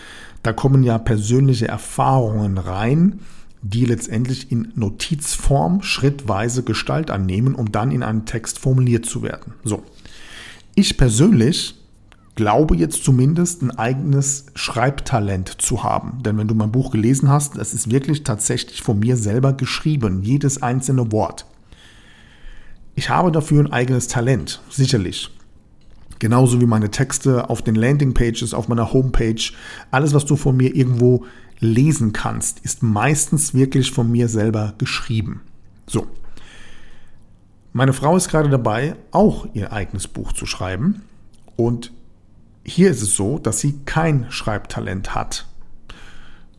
da 0.44 0.51
kommen 0.51 0.84
ja 0.84 0.98
persönliche 0.98 1.70
Erfahrungen 1.70 2.58
rein, 2.58 3.22
die 3.62 3.86
letztendlich 3.86 4.51
in 4.51 4.74
Notizform 4.75 5.82
schrittweise 5.82 6.63
Gestalt 6.63 7.10
annehmen, 7.10 7.56
um 7.56 7.72
dann 7.72 7.92
in 7.92 8.04
einem 8.04 8.25
Text 8.25 8.60
formuliert 8.60 9.06
zu 9.06 9.24
werden. 9.24 9.54
So. 9.63 9.84
Ich 10.79 10.96
persönlich 10.96 11.74
glaube 12.36 12.75
jetzt 12.75 13.03
zumindest 13.03 13.63
ein 13.63 13.72
eigenes 13.72 14.46
Schreibtalent 14.53 15.60
zu 15.60 15.84
haben. 15.84 16.22
Denn 16.22 16.38
wenn 16.38 16.48
du 16.48 16.53
mein 16.53 16.72
Buch 16.72 16.91
gelesen 16.91 17.29
hast, 17.29 17.57
es 17.57 17.74
ist 17.74 17.89
wirklich 17.89 18.24
tatsächlich 18.24 18.84
von 18.84 19.00
mir 19.00 19.17
selber 19.17 19.53
geschrieben, 19.53 20.22
jedes 20.22 20.62
einzelne 20.62 21.12
Wort. 21.12 21.48
Ich 22.93 23.10
habe 23.10 23.31
dafür 23.31 23.63
ein 23.63 23.74
eigenes 23.74 24.07
Talent, 24.07 24.62
sicherlich. 24.69 25.31
Genauso 26.19 26.62
wie 26.62 26.67
meine 26.67 26.91
Texte 26.91 27.50
auf 27.50 27.63
den 27.63 27.74
Landingpages, 27.74 28.53
auf 28.53 28.67
meiner 28.67 28.93
Homepage. 28.93 29.51
Alles, 29.89 30.13
was 30.13 30.25
du 30.25 30.36
von 30.36 30.55
mir 30.55 30.75
irgendwo 30.75 31.25
lesen 31.60 32.13
kannst, 32.13 32.60
ist 32.60 32.84
meistens 32.84 33.55
wirklich 33.55 33.91
von 33.91 34.12
mir 34.12 34.27
selber 34.27 34.75
geschrieben. 34.77 35.41
So. 35.88 36.05
Meine 37.74 37.93
Frau 37.93 38.15
ist 38.15 38.29
gerade 38.29 38.50
dabei, 38.50 38.95
auch 39.12 39.47
ihr 39.53 39.71
eigenes 39.71 40.07
Buch 40.07 40.33
zu 40.33 40.45
schreiben. 40.45 41.03
Und 41.55 41.91
hier 42.63 42.89
ist 42.89 43.01
es 43.01 43.15
so, 43.15 43.39
dass 43.39 43.59
sie 43.59 43.79
kein 43.86 44.25
Schreibtalent 44.29 45.15
hat. 45.15 45.45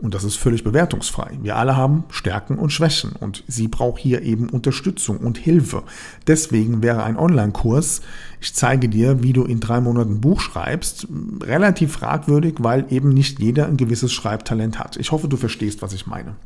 Und 0.00 0.14
das 0.14 0.22
ist 0.22 0.36
völlig 0.36 0.62
bewertungsfrei. 0.62 1.38
Wir 1.42 1.56
alle 1.56 1.76
haben 1.76 2.04
Stärken 2.10 2.56
und 2.56 2.70
Schwächen 2.70 3.12
und 3.12 3.42
sie 3.48 3.66
braucht 3.66 3.98
hier 3.98 4.22
eben 4.22 4.48
Unterstützung 4.48 5.18
und 5.18 5.38
Hilfe. 5.38 5.82
Deswegen 6.28 6.82
wäre 6.82 7.02
ein 7.02 7.16
Online-Kurs, 7.16 8.02
ich 8.40 8.54
zeige 8.54 8.88
dir, 8.88 9.24
wie 9.24 9.32
du 9.32 9.42
in 9.42 9.58
drei 9.58 9.80
Monaten 9.80 10.14
ein 10.14 10.20
Buch 10.20 10.40
schreibst, 10.40 11.08
relativ 11.42 11.92
fragwürdig, 11.92 12.54
weil 12.58 12.86
eben 12.90 13.08
nicht 13.08 13.40
jeder 13.40 13.66
ein 13.66 13.76
gewisses 13.76 14.12
Schreibtalent 14.12 14.78
hat. 14.78 14.96
Ich 14.98 15.10
hoffe, 15.10 15.26
du 15.26 15.36
verstehst, 15.36 15.82
was 15.82 15.92
ich 15.92 16.06
meine. 16.06 16.36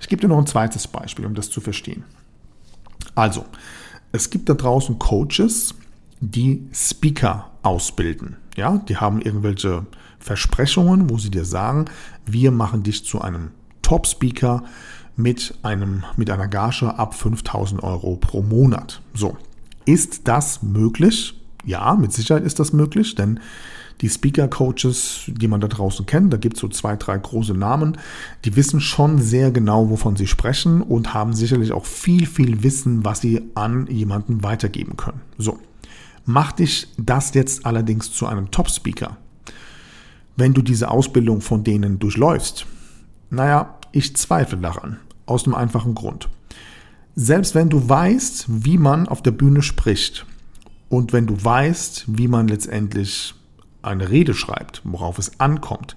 Ich 0.00 0.08
gebe 0.08 0.20
dir 0.20 0.28
noch 0.28 0.38
ein 0.38 0.46
zweites 0.46 0.86
Beispiel, 0.86 1.26
um 1.26 1.34
das 1.34 1.50
zu 1.50 1.60
verstehen. 1.60 2.04
Also, 3.16 3.44
es 4.14 4.30
gibt 4.30 4.48
da 4.48 4.54
draußen 4.54 5.00
Coaches, 5.00 5.74
die 6.20 6.68
Speaker 6.72 7.50
ausbilden. 7.62 8.36
Ja, 8.56 8.78
die 8.78 8.96
haben 8.96 9.20
irgendwelche 9.20 9.86
Versprechungen, 10.20 11.10
wo 11.10 11.18
sie 11.18 11.30
dir 11.30 11.44
sagen, 11.44 11.86
wir 12.24 12.52
machen 12.52 12.84
dich 12.84 13.04
zu 13.04 13.20
einem 13.20 13.50
Top-Speaker 13.82 14.62
mit, 15.16 15.58
mit 16.16 16.30
einer 16.30 16.46
Gage 16.46 16.96
ab 16.96 17.14
5000 17.14 17.82
Euro 17.82 18.14
pro 18.14 18.42
Monat. 18.42 19.02
So, 19.14 19.36
ist 19.84 20.28
das 20.28 20.62
möglich? 20.62 21.34
Ja, 21.64 21.96
mit 21.96 22.12
Sicherheit 22.12 22.44
ist 22.44 22.60
das 22.60 22.72
möglich, 22.72 23.16
denn 23.16 23.40
die 24.00 24.08
Speaker-Coaches, 24.08 25.24
die 25.28 25.48
man 25.48 25.60
da 25.60 25.68
draußen 25.68 26.06
kennt, 26.06 26.32
da 26.32 26.36
gibt 26.36 26.56
es 26.56 26.60
so 26.60 26.68
zwei, 26.68 26.96
drei 26.96 27.16
große 27.16 27.54
Namen, 27.54 27.96
die 28.44 28.56
wissen 28.56 28.80
schon 28.80 29.20
sehr 29.20 29.50
genau, 29.50 29.90
wovon 29.90 30.16
sie 30.16 30.26
sprechen 30.26 30.82
und 30.82 31.14
haben 31.14 31.32
sicherlich 31.32 31.72
auch 31.72 31.86
viel, 31.86 32.26
viel 32.26 32.62
Wissen, 32.62 33.04
was 33.04 33.20
sie 33.20 33.42
an 33.54 33.86
jemanden 33.86 34.42
weitergeben 34.42 34.96
können. 34.96 35.20
So, 35.38 35.58
macht 36.24 36.58
dich 36.58 36.88
das 36.96 37.34
jetzt 37.34 37.66
allerdings 37.66 38.12
zu 38.12 38.26
einem 38.26 38.50
Top-Speaker? 38.50 39.16
wenn 40.36 40.54
du 40.54 40.62
diese 40.62 40.90
Ausbildung 40.90 41.40
von 41.40 41.64
denen 41.64 41.98
durchläufst? 41.98 42.66
Naja, 43.30 43.78
ich 43.92 44.16
zweifle 44.16 44.58
daran, 44.58 44.98
aus 45.26 45.44
einem 45.44 45.54
einfachen 45.54 45.94
Grund. 45.94 46.28
Selbst 47.16 47.54
wenn 47.54 47.68
du 47.68 47.88
weißt, 47.88 48.46
wie 48.48 48.78
man 48.78 49.08
auf 49.08 49.22
der 49.22 49.30
Bühne 49.30 49.62
spricht 49.62 50.26
und 50.88 51.12
wenn 51.12 51.26
du 51.26 51.42
weißt, 51.42 52.04
wie 52.08 52.28
man 52.28 52.48
letztendlich 52.48 53.34
eine 53.86 54.10
Rede 54.10 54.34
schreibt, 54.34 54.82
worauf 54.84 55.18
es 55.18 55.40
ankommt, 55.40 55.96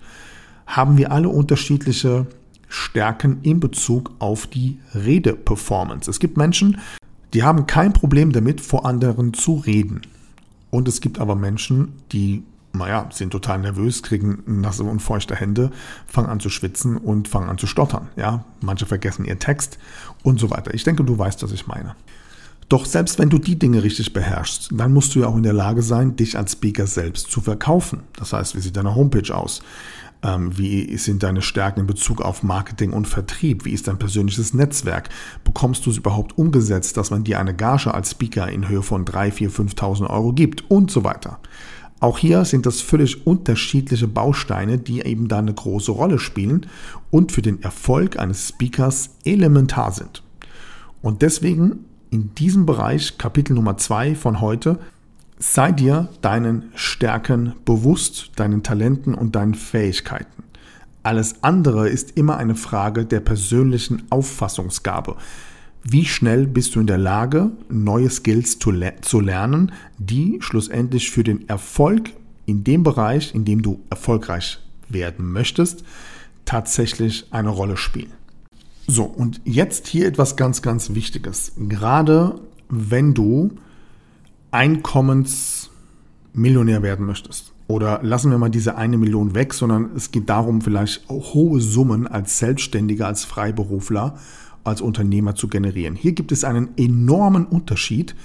haben 0.65 0.97
wir 0.97 1.11
alle 1.11 1.29
unterschiedliche 1.29 2.27
Stärken 2.67 3.39
in 3.43 3.59
Bezug 3.59 4.11
auf 4.19 4.47
die 4.47 4.79
Redeperformance. 4.93 6.09
Es 6.09 6.19
gibt 6.19 6.37
Menschen, 6.37 6.79
die 7.33 7.43
haben 7.43 7.67
kein 7.67 7.93
Problem 7.93 8.31
damit, 8.31 8.61
vor 8.61 8.85
anderen 8.85 9.33
zu 9.33 9.55
reden. 9.55 10.01
Und 10.69 10.87
es 10.87 11.01
gibt 11.01 11.19
aber 11.19 11.35
Menschen, 11.35 11.93
die 12.11 12.43
naja, 12.73 13.09
sind 13.11 13.31
total 13.31 13.59
nervös, 13.59 14.03
kriegen 14.03 14.43
nasse 14.45 14.83
und 14.83 14.99
feuchte 14.99 15.35
Hände, 15.35 15.71
fangen 16.05 16.29
an 16.29 16.39
zu 16.39 16.49
schwitzen 16.49 16.97
und 16.97 17.27
fangen 17.27 17.49
an 17.49 17.57
zu 17.57 17.67
stottern. 17.67 18.09
Ja, 18.15 18.43
manche 18.61 18.85
vergessen 18.85 19.25
ihren 19.25 19.39
Text 19.39 19.79
und 20.23 20.39
so 20.39 20.49
weiter. 20.49 20.73
Ich 20.73 20.83
denke, 20.83 21.03
du 21.03 21.17
weißt, 21.17 21.41
was 21.43 21.51
ich 21.51 21.67
meine. 21.67 21.95
Doch 22.69 22.85
selbst 22.85 23.17
wenn 23.17 23.29
du 23.29 23.37
die 23.37 23.57
Dinge 23.57 23.81
richtig 23.83 24.11
beherrschst, 24.11 24.69
dann 24.73 24.91
musst 24.91 25.15
du 25.15 25.21
ja 25.21 25.27
auch 25.27 25.37
in 25.37 25.43
der 25.43 25.53
Lage 25.53 25.81
sein, 25.81 26.17
dich 26.17 26.37
als 26.37 26.53
Speaker 26.53 26.85
selbst 26.85 27.31
zu 27.31 27.39
verkaufen. 27.39 28.01
Das 28.17 28.33
heißt, 28.33 28.55
wie 28.55 28.59
sieht 28.59 28.75
deine 28.75 28.93
Homepage 28.93 29.33
aus? 29.33 29.61
Ähm, 30.21 30.57
wie 30.57 30.97
sind 30.97 31.23
deine 31.23 31.41
Stärken 31.41 31.81
in 31.81 31.87
Bezug 31.87 32.21
auf 32.21 32.43
Marketing 32.43 32.91
und 32.91 33.07
Vertrieb? 33.07 33.63
Wie 33.63 33.71
ist 33.71 33.87
dein 33.87 33.99
persönliches 33.99 34.53
Netzwerk? 34.53 35.09
Bekommst 35.45 35.85
du 35.85 35.91
es 35.91 35.97
überhaupt 35.97 36.37
umgesetzt, 36.37 36.97
dass 36.97 37.11
man 37.11 37.23
dir 37.23 37.39
eine 37.39 37.55
Gage 37.55 37.93
als 37.93 38.11
Speaker 38.11 38.49
in 38.49 38.67
Höhe 38.67 38.83
von 38.83 39.05
3, 39.05 39.31
4, 39.31 39.51
5.000 39.51 40.09
Euro 40.09 40.33
gibt 40.33 40.69
und 40.69 40.91
so 40.91 41.05
weiter? 41.05 41.39
Auch 41.99 42.17
hier 42.17 42.45
sind 42.45 42.65
das 42.65 42.81
völlig 42.81 43.25
unterschiedliche 43.25 44.07
Bausteine, 44.07 44.77
die 44.77 45.01
eben 45.01 45.27
da 45.27 45.39
eine 45.39 45.53
große 45.53 45.91
Rolle 45.91 46.19
spielen 46.19 46.67
und 47.11 47.31
für 47.31 47.41
den 47.41 47.63
Erfolg 47.63 48.19
eines 48.19 48.49
Speakers 48.49 49.11
elementar 49.23 49.91
sind. 49.91 50.21
Und 51.01 51.21
deswegen 51.21 51.85
in 52.11 52.33
diesem 52.35 52.65
Bereich, 52.65 53.17
Kapitel 53.17 53.53
Nummer 53.53 53.77
2 53.77 54.15
von 54.15 54.41
heute, 54.41 54.79
sei 55.39 55.71
dir 55.71 56.09
deinen 56.21 56.71
Stärken 56.75 57.53
bewusst, 57.65 58.31
deinen 58.35 58.63
Talenten 58.63 59.13
und 59.13 59.35
deinen 59.35 59.53
Fähigkeiten. 59.53 60.43
Alles 61.03 61.43
andere 61.43 61.87
ist 61.89 62.17
immer 62.17 62.37
eine 62.37 62.55
Frage 62.55 63.05
der 63.05 63.19
persönlichen 63.19 64.03
Auffassungsgabe. 64.09 65.15
Wie 65.83 66.05
schnell 66.05 66.47
bist 66.47 66.75
du 66.75 66.81
in 66.81 66.87
der 66.87 66.97
Lage, 66.97 67.51
neue 67.69 68.09
Skills 68.09 68.59
zu, 68.59 68.71
le 68.71 68.95
zu 69.01 69.21
lernen, 69.21 69.71
die 69.97 70.37
schlussendlich 70.41 71.11
für 71.11 71.23
den 71.23 71.47
Erfolg 71.47 72.09
in 72.45 72.63
dem 72.63 72.83
Bereich, 72.83 73.33
in 73.33 73.45
dem 73.45 73.61
du 73.61 73.79
erfolgreich 73.89 74.59
werden 74.89 75.31
möchtest, 75.31 75.85
tatsächlich 76.43 77.27
eine 77.31 77.49
Rolle 77.49 77.77
spielen? 77.77 78.16
So, 78.87 79.03
und 79.03 79.41
jetzt 79.43 79.87
hier 79.87 80.07
etwas 80.07 80.37
ganz, 80.37 80.61
ganz 80.61 80.95
Wichtiges. 80.95 81.51
Gerade 81.57 82.39
wenn 82.69 83.13
du 83.13 83.51
Einkommensmillionär 84.51 86.81
werden 86.81 87.05
möchtest. 87.05 87.51
Oder 87.67 87.99
lassen 88.01 88.31
wir 88.31 88.37
mal 88.37 88.47
diese 88.49 88.77
eine 88.77 88.97
Million 88.97 89.35
weg, 89.35 89.53
sondern 89.53 89.89
es 89.95 90.11
geht 90.11 90.29
darum, 90.29 90.61
vielleicht 90.61 91.09
hohe 91.09 91.59
Summen 91.59 92.07
als 92.07 92.39
Selbstständiger, 92.39 93.07
als 93.07 93.25
Freiberufler, 93.25 94.17
als 94.63 94.79
Unternehmer 94.79 95.35
zu 95.35 95.49
generieren. 95.49 95.95
Hier 95.95 96.13
gibt 96.13 96.31
es 96.31 96.45
einen 96.45 96.69
enormen 96.77 97.45
Unterschied 97.45 98.15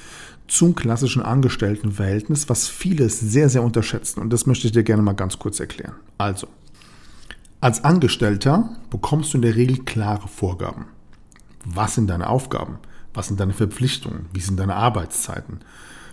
zum 0.46 0.76
klassischen 0.76 1.22
Angestelltenverhältnis, 1.22 2.48
was 2.48 2.68
viele 2.68 3.08
sehr, 3.08 3.48
sehr 3.48 3.64
unterschätzen. 3.64 4.20
Und 4.20 4.32
das 4.32 4.46
möchte 4.46 4.68
ich 4.68 4.72
dir 4.72 4.84
gerne 4.84 5.02
mal 5.02 5.14
ganz 5.14 5.40
kurz 5.40 5.58
erklären. 5.58 5.94
Also, 6.18 6.46
als 7.62 7.84
Angestellter 7.84 8.70
bekommst 8.90 9.32
du 9.32 9.38
in 9.38 9.42
der 9.42 9.54
Regel 9.54 9.84
klare 9.84 10.26
Vorgaben. 10.26 10.86
Was 11.64 11.94
sind 11.94 12.08
deine 12.08 12.28
Aufgaben? 12.28 12.78
Was 13.14 13.28
sind 13.28 13.38
deine 13.38 13.52
Verpflichtungen? 13.52 14.26
Wie 14.32 14.40
sind 14.40 14.58
deine 14.58 14.74
Arbeitszeiten? 14.74 15.60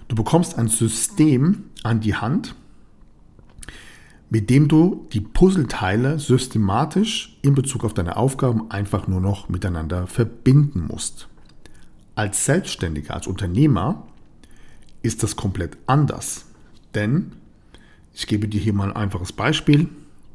Du 0.08 0.16
bekommst 0.16 0.60
ein 0.60 0.68
System 0.68 1.64
an 1.82 2.02
die 2.02 2.14
Hand, 2.14 2.54
mit 4.30 4.52
dem 4.52 4.68
du 4.68 5.08
die 5.12 5.22
Puzzleteile 5.22 6.20
systematisch 6.20 7.40
in 7.42 7.56
Bezug 7.56 7.84
auf 7.84 7.96
deine 7.96 8.16
Aufgaben 8.16 8.70
einfach 8.70 9.08
nur 9.08 9.20
noch 9.20 9.50
miteinander 9.50 10.06
verbinden 10.06 10.86
musst. 10.88 11.30
Als 12.14 12.46
Selbstständiger, 12.46 13.16
als 13.16 13.26
Unternehmer 13.26 14.06
ist 15.02 15.24
das 15.24 15.36
komplett 15.36 15.78
anders. 15.88 16.46
Denn, 16.94 17.32
ich 18.14 18.28
gebe 18.28 18.48
dir 18.48 18.62
hier 18.62 18.74
mal 18.74 18.90
ein 18.90 18.96
einfaches 18.96 19.34
Beispiel, 19.34 19.90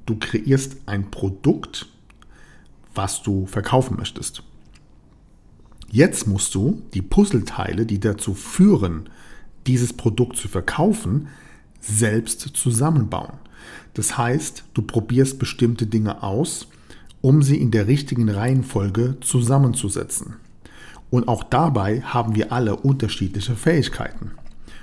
Du 0.06 0.16
kreierst 0.18 0.76
ein 0.86 1.10
Produkt, 1.10 1.86
was 2.94 3.22
du 3.22 3.46
verkaufen 3.46 3.96
möchtest. 3.96 4.42
Jetzt 5.90 6.26
musst 6.26 6.54
du 6.54 6.82
die 6.92 7.02
Puzzleteile, 7.02 7.86
die 7.86 8.00
dazu 8.00 8.34
führen, 8.34 9.08
dieses 9.66 9.92
Produkt 9.92 10.36
zu 10.36 10.48
verkaufen, 10.48 11.28
selbst 11.80 12.40
zusammenbauen. 12.40 13.34
Das 13.94 14.18
heißt, 14.18 14.64
du 14.74 14.82
probierst 14.82 15.38
bestimmte 15.38 15.86
Dinge 15.86 16.22
aus, 16.22 16.68
um 17.20 17.42
sie 17.42 17.56
in 17.56 17.70
der 17.70 17.86
richtigen 17.86 18.28
Reihenfolge 18.28 19.16
zusammenzusetzen. 19.20 20.36
Und 21.10 21.28
auch 21.28 21.44
dabei 21.44 22.00
haben 22.00 22.34
wir 22.34 22.52
alle 22.52 22.76
unterschiedliche 22.76 23.54
Fähigkeiten. 23.54 24.32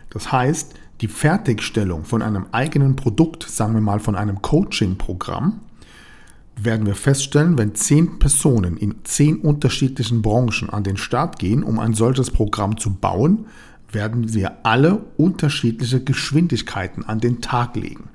Das 0.10 0.31
heißt, 0.31 0.73
die 1.01 1.07
Fertigstellung 1.07 2.05
von 2.05 2.21
einem 2.21 2.45
eigenen 2.51 2.95
Produkt, 2.95 3.43
sagen 3.43 3.73
wir 3.73 3.81
mal 3.81 3.99
von 3.99 4.15
einem 4.15 4.41
Coaching-Programm, 4.41 5.59
werden 6.55 6.85
wir 6.85 6.95
feststellen, 6.95 7.57
wenn 7.57 7.73
zehn 7.73 8.19
Personen 8.19 8.77
in 8.77 9.03
zehn 9.03 9.39
unterschiedlichen 9.39 10.21
Branchen 10.21 10.69
an 10.69 10.83
den 10.83 10.97
Start 10.97 11.39
gehen, 11.39 11.63
um 11.63 11.79
ein 11.79 11.93
solches 11.93 12.29
Programm 12.29 12.77
zu 12.77 12.93
bauen, 12.93 13.47
werden 13.91 14.33
wir 14.33 14.57
alle 14.63 15.03
unterschiedliche 15.17 16.03
Geschwindigkeiten 16.03 17.03
an 17.03 17.19
den 17.19 17.41
Tag 17.41 17.75
legen. 17.75 18.09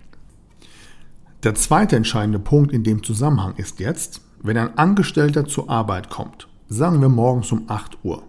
Der 1.42 1.55
zweite 1.55 1.96
entscheidende 1.96 2.38
Punkt 2.38 2.72
in 2.72 2.85
dem 2.85 3.03
Zusammenhang 3.03 3.55
ist 3.57 3.81
jetzt, 3.81 4.20
wenn 4.42 4.57
ein 4.57 4.79
Angestellter 4.79 5.44
zur 5.46 5.68
Arbeit 5.68 6.09
kommt, 6.09 6.49
sagen 6.68 7.01
wir 7.01 7.09
morgens 7.09 7.51
um 7.51 7.64
8 7.68 7.99
Uhr, 8.05 8.22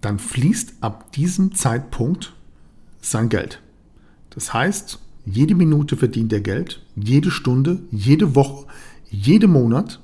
dann 0.00 0.18
fließt 0.18 0.74
ab 0.80 1.12
diesem 1.12 1.54
Zeitpunkt 1.54 2.34
sein 3.00 3.28
Geld. 3.28 3.60
Das 4.30 4.52
heißt, 4.52 4.98
jede 5.24 5.54
Minute 5.54 5.96
verdient 5.96 6.32
er 6.32 6.40
Geld, 6.40 6.82
jede 6.96 7.30
Stunde, 7.30 7.82
jede 7.90 8.34
Woche, 8.34 8.66
jeden 9.10 9.52
Monat, 9.52 10.00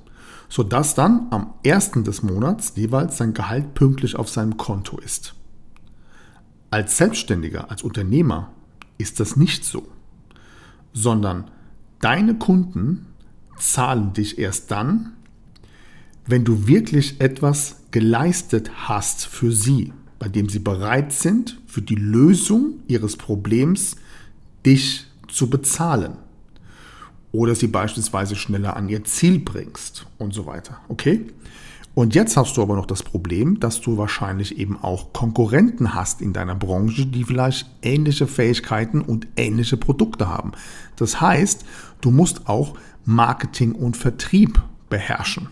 sodass 0.48 0.94
dann 0.94 1.26
am 1.30 1.54
ersten 1.64 2.04
des 2.04 2.22
Monats 2.22 2.72
jeweils 2.76 3.16
sein 3.16 3.34
Gehalt 3.34 3.74
pünktlich 3.74 4.16
auf 4.16 4.28
seinem 4.28 4.56
Konto 4.56 4.98
ist. 4.98 5.34
Als 6.70 6.96
Selbstständiger, 6.96 7.70
als 7.70 7.82
Unternehmer 7.82 8.50
ist 8.98 9.20
das 9.20 9.36
nicht 9.36 9.64
so, 9.64 9.86
sondern 10.92 11.50
deine 12.00 12.36
Kunden 12.36 13.06
zahlen 13.58 14.12
dich 14.12 14.38
erst 14.38 14.70
dann, 14.70 15.12
wenn 16.26 16.44
du 16.44 16.66
wirklich 16.66 17.20
etwas 17.20 17.82
geleistet 17.90 18.88
hast 18.88 19.26
für 19.26 19.52
sie 19.52 19.92
bei 20.18 20.28
dem 20.28 20.48
sie 20.48 20.58
bereit 20.58 21.12
sind, 21.12 21.60
für 21.66 21.82
die 21.82 21.94
Lösung 21.94 22.80
ihres 22.88 23.16
Problems 23.16 23.96
dich 24.64 25.06
zu 25.28 25.50
bezahlen. 25.50 26.16
Oder 27.32 27.54
sie 27.54 27.66
beispielsweise 27.66 28.34
schneller 28.34 28.76
an 28.76 28.88
ihr 28.88 29.04
Ziel 29.04 29.38
bringst 29.38 30.06
und 30.18 30.32
so 30.32 30.46
weiter. 30.46 30.78
Okay? 30.88 31.26
Und 31.94 32.14
jetzt 32.14 32.36
hast 32.36 32.56
du 32.56 32.62
aber 32.62 32.76
noch 32.76 32.84
das 32.84 33.02
Problem, 33.02 33.58
dass 33.58 33.80
du 33.80 33.96
wahrscheinlich 33.96 34.58
eben 34.58 34.76
auch 34.76 35.14
Konkurrenten 35.14 35.94
hast 35.94 36.20
in 36.20 36.34
deiner 36.34 36.54
Branche, 36.54 37.06
die 37.06 37.24
vielleicht 37.24 37.70
ähnliche 37.80 38.26
Fähigkeiten 38.26 39.00
und 39.00 39.26
ähnliche 39.36 39.78
Produkte 39.78 40.28
haben. 40.28 40.52
Das 40.96 41.22
heißt, 41.22 41.64
du 42.02 42.10
musst 42.10 42.48
auch 42.48 42.74
Marketing 43.06 43.72
und 43.72 43.96
Vertrieb 43.96 44.60
beherrschen. 44.90 45.48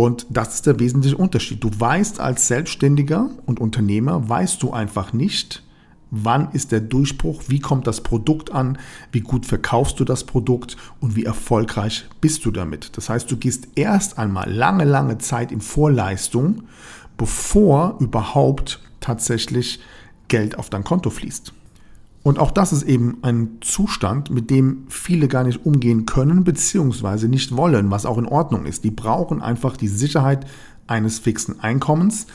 Und 0.00 0.24
das 0.30 0.54
ist 0.54 0.66
der 0.66 0.80
wesentliche 0.80 1.18
Unterschied. 1.18 1.62
Du 1.62 1.68
weißt 1.78 2.20
als 2.20 2.48
Selbstständiger 2.48 3.28
und 3.44 3.60
Unternehmer, 3.60 4.26
weißt 4.26 4.62
du 4.62 4.72
einfach 4.72 5.12
nicht, 5.12 5.62
wann 6.10 6.52
ist 6.52 6.72
der 6.72 6.80
Durchbruch, 6.80 7.42
wie 7.48 7.60
kommt 7.60 7.86
das 7.86 8.00
Produkt 8.00 8.50
an, 8.50 8.78
wie 9.12 9.20
gut 9.20 9.44
verkaufst 9.44 10.00
du 10.00 10.06
das 10.06 10.24
Produkt 10.24 10.78
und 11.00 11.16
wie 11.16 11.26
erfolgreich 11.26 12.08
bist 12.22 12.46
du 12.46 12.50
damit. 12.50 12.96
Das 12.96 13.10
heißt, 13.10 13.30
du 13.30 13.36
gehst 13.36 13.68
erst 13.74 14.16
einmal 14.16 14.50
lange, 14.50 14.84
lange 14.84 15.18
Zeit 15.18 15.52
in 15.52 15.60
Vorleistung, 15.60 16.62
bevor 17.18 17.98
überhaupt 18.00 18.80
tatsächlich 19.00 19.80
Geld 20.28 20.56
auf 20.56 20.70
dein 20.70 20.82
Konto 20.82 21.10
fließt. 21.10 21.52
Und 22.22 22.38
auch 22.38 22.50
das 22.50 22.72
ist 22.72 22.82
eben 22.82 23.18
ein 23.22 23.58
Zustand, 23.62 24.30
mit 24.30 24.50
dem 24.50 24.84
viele 24.88 25.26
gar 25.26 25.44
nicht 25.44 25.64
umgehen 25.64 26.04
können 26.04 26.44
bzw. 26.44 27.28
nicht 27.28 27.56
wollen, 27.56 27.90
was 27.90 28.04
auch 28.04 28.18
in 28.18 28.26
Ordnung 28.26 28.66
ist. 28.66 28.84
Die 28.84 28.90
brauchen 28.90 29.40
einfach 29.40 29.76
die 29.76 29.88
Sicherheit 29.88 30.46
eines 30.86 31.18
fixen 31.18 31.60
Einkommens, 31.60 32.26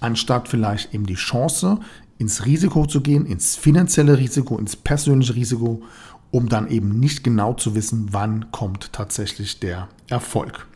anstatt 0.00 0.48
vielleicht 0.48 0.94
eben 0.94 1.06
die 1.06 1.14
Chance, 1.14 1.80
ins 2.18 2.46
Risiko 2.46 2.86
zu 2.86 3.00
gehen, 3.00 3.26
ins 3.26 3.56
finanzielle 3.56 4.16
Risiko, 4.16 4.58
ins 4.58 4.76
persönliche 4.76 5.34
Risiko, 5.34 5.82
um 6.30 6.48
dann 6.48 6.68
eben 6.68 7.00
nicht 7.00 7.24
genau 7.24 7.54
zu 7.54 7.74
wissen, 7.74 8.08
wann 8.12 8.52
kommt 8.52 8.92
tatsächlich 8.92 9.58
der 9.58 9.88
Erfolg. 10.08 10.68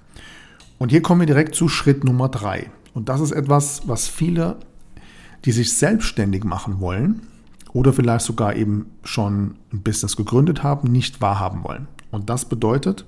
Und 0.79 0.91
hier 0.91 1.03
kommen 1.03 1.21
wir 1.21 1.27
direkt 1.27 1.55
zu 1.55 1.69
Schritt 1.69 2.05
Nummer 2.05 2.29
drei. 2.29 2.71
Und 2.95 3.09
das 3.09 3.21
ist 3.21 3.31
etwas, 3.31 3.83
was 3.87 4.09
viele, 4.09 4.57
die 5.45 5.53
sich 5.53 5.73
selbstständig 5.75 6.43
machen 6.43 6.81
wollen, 6.81 7.23
oder 7.77 7.93
vielleicht 7.93 8.25
sogar 8.25 8.57
eben 8.57 8.87
schon 9.05 9.57
ein 9.71 9.83
Business 9.83 10.17
gegründet 10.17 10.63
haben, 10.63 10.91
nicht 10.91 11.21
wahrhaben 11.21 11.63
wollen. 11.63 11.89
Und 12.11 12.31
das 12.31 12.47
bedeutet, 12.47 13.05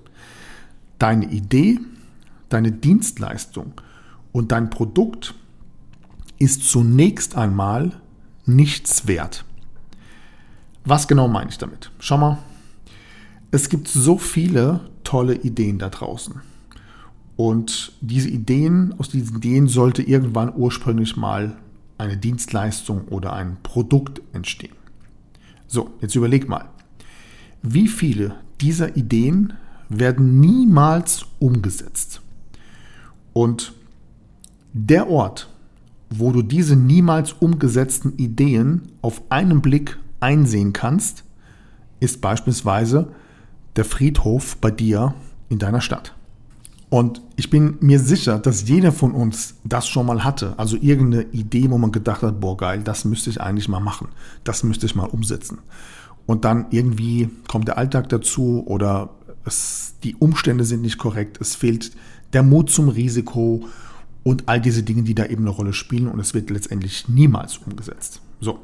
deine 0.98 1.24
Idee, 1.30 1.80
deine 2.50 2.70
Dienstleistung 2.70 3.72
und 4.30 4.52
dein 4.52 4.68
Produkt 4.68 5.34
ist 6.38 6.68
zunächst 6.68 7.34
einmal 7.34 7.92
nichts 8.44 9.06
wert. 9.06 9.46
Was 10.84 11.08
genau 11.08 11.28
meine 11.28 11.48
ich 11.48 11.56
damit? 11.56 11.90
Schau 11.98 12.18
mal, 12.18 12.36
es 13.50 13.70
gibt 13.70 13.88
so 13.88 14.18
viele 14.18 14.80
tolle 15.02 15.34
Ideen 15.34 15.78
da 15.78 15.88
draußen. 15.88 16.42
Und 17.36 17.92
diese 18.02 18.28
Ideen, 18.28 18.94
aus 18.98 19.08
diesen 19.08 19.38
Ideen 19.38 19.66
sollte 19.66 20.02
irgendwann 20.02 20.52
ursprünglich 20.54 21.16
mal 21.16 21.56
eine 21.98 22.16
Dienstleistung 22.16 23.08
oder 23.08 23.32
ein 23.32 23.58
Produkt 23.62 24.22
entstehen. 24.32 24.74
So, 25.66 25.90
jetzt 26.00 26.14
überleg 26.14 26.48
mal, 26.48 26.70
wie 27.62 27.88
viele 27.88 28.36
dieser 28.60 28.96
Ideen 28.96 29.52
werden 29.88 30.40
niemals 30.40 31.26
umgesetzt? 31.38 32.22
Und 33.32 33.74
der 34.72 35.08
Ort, 35.10 35.48
wo 36.10 36.32
du 36.32 36.42
diese 36.42 36.76
niemals 36.76 37.32
umgesetzten 37.32 38.16
Ideen 38.16 38.92
auf 39.02 39.22
einen 39.28 39.60
Blick 39.60 39.98
einsehen 40.20 40.72
kannst, 40.72 41.24
ist 42.00 42.20
beispielsweise 42.20 43.12
der 43.76 43.84
Friedhof 43.84 44.56
bei 44.56 44.70
dir 44.70 45.14
in 45.48 45.58
deiner 45.58 45.80
Stadt. 45.80 46.14
Und 46.90 47.20
ich 47.36 47.50
bin 47.50 47.76
mir 47.80 48.00
sicher, 48.00 48.38
dass 48.38 48.66
jeder 48.66 48.92
von 48.92 49.12
uns 49.12 49.56
das 49.64 49.86
schon 49.86 50.06
mal 50.06 50.24
hatte. 50.24 50.54
Also 50.58 50.76
irgendeine 50.80 51.24
Idee, 51.32 51.70
wo 51.70 51.76
man 51.76 51.92
gedacht 51.92 52.22
hat, 52.22 52.40
boah 52.40 52.56
geil, 52.56 52.80
das 52.82 53.04
müsste 53.04 53.28
ich 53.28 53.40
eigentlich 53.40 53.68
mal 53.68 53.80
machen. 53.80 54.08
Das 54.44 54.62
müsste 54.62 54.86
ich 54.86 54.94
mal 54.94 55.04
umsetzen. 55.04 55.58
Und 56.24 56.44
dann 56.44 56.66
irgendwie 56.70 57.28
kommt 57.46 57.68
der 57.68 57.76
Alltag 57.76 58.08
dazu 58.08 58.62
oder 58.66 59.10
es, 59.44 59.96
die 60.02 60.16
Umstände 60.16 60.64
sind 60.64 60.80
nicht 60.80 60.98
korrekt. 60.98 61.38
Es 61.40 61.54
fehlt 61.54 61.92
der 62.32 62.42
Mut 62.42 62.70
zum 62.70 62.88
Risiko 62.88 63.66
und 64.22 64.48
all 64.48 64.60
diese 64.60 64.82
Dinge, 64.82 65.02
die 65.02 65.14
da 65.14 65.26
eben 65.26 65.42
eine 65.42 65.50
Rolle 65.50 65.74
spielen. 65.74 66.08
Und 66.08 66.20
es 66.20 66.32
wird 66.32 66.48
letztendlich 66.48 67.06
niemals 67.08 67.58
umgesetzt. 67.58 68.22
So. 68.40 68.60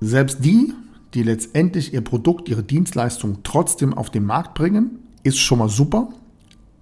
Selbst 0.00 0.44
die, 0.44 0.72
die 1.14 1.24
letztendlich 1.24 1.92
ihr 1.92 2.00
Produkt, 2.00 2.48
ihre 2.48 2.62
Dienstleistung 2.62 3.38
trotzdem 3.42 3.92
auf 3.92 4.10
den 4.10 4.24
Markt 4.24 4.54
bringen, 4.54 4.98
ist 5.24 5.38
schon 5.38 5.58
mal 5.58 5.68
super. 5.68 6.08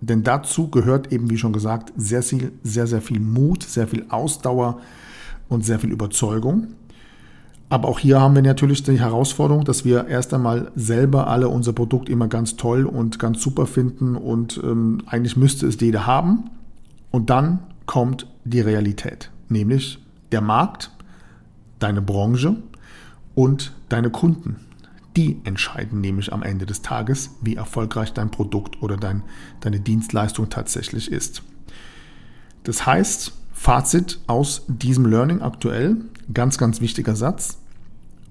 Denn 0.01 0.23
dazu 0.23 0.69
gehört 0.69 1.13
eben, 1.13 1.31
wie 1.31 1.39
schon 1.39 1.53
gesagt, 1.53 1.93
sehr, 1.97 2.23
viel, 2.23 2.53
sehr, 2.63 2.87
sehr 2.87 3.01
viel 3.01 3.21
Mut, 3.21 3.63
sehr 3.63 3.89
viel 3.89 4.07
Ausdauer 4.09 4.81
und 5.49 5.65
sehr 5.65 5.79
viel 5.79 5.91
Überzeugung. 5.91 6.69
Aber 7.69 7.89
auch 7.89 7.99
hier 7.99 8.21
haben 8.21 8.35
wir 8.35 8.43
natürlich 8.43 8.85
die 8.85 9.01
Herausforderung, 9.01 9.65
dass 9.65 9.85
wir 9.85 10.07
erst 10.07 10.33
einmal 10.33 10.71
selber 10.77 11.27
alle 11.27 11.49
unser 11.49 11.73
Produkt 11.73 12.09
immer 12.09 12.29
ganz 12.29 12.57
toll 12.57 12.87
und 12.87 13.19
ganz 13.19 13.43
super 13.43 13.67
finden 13.67 14.15
und 14.15 14.61
ähm, 14.63 15.03
eigentlich 15.07 15.37
müsste 15.37 15.67
es 15.67 15.81
jeder 15.81 16.07
haben. 16.07 16.51
Und 17.11 17.31
dann 17.31 17.61
kommt 17.87 18.29
die 18.45 18.61
Realität, 18.61 19.31
nämlich 19.49 19.99
der 20.31 20.43
Markt, 20.43 20.91
deine 21.81 22.03
Branche 22.03 22.57
und 23.35 23.73
deine 23.89 24.11
Kunden. 24.11 24.57
Die 25.17 25.41
entscheiden 25.45 26.03
nämlich 26.03 26.33
am 26.33 26.43
Ende 26.43 26.67
des 26.67 26.83
Tages, 26.83 27.31
wie 27.41 27.57
erfolgreich 27.57 28.13
dein 28.13 28.31
Produkt 28.31 28.83
oder 28.83 28.99
dein, 28.99 29.23
deine 29.61 29.81
Dienstleistung 29.81 30.51
tatsächlich 30.51 31.11
ist. 31.11 31.43
Das 32.65 32.85
heißt, 32.85 33.33
Fazit 33.55 34.21
aus 34.27 34.65
diesem 34.69 35.07
Learning 35.07 35.41
aktuell, 35.41 35.97
ganz, 36.33 36.59
ganz 36.59 36.83
wichtiger 36.83 37.17
Satz. 37.17 37.59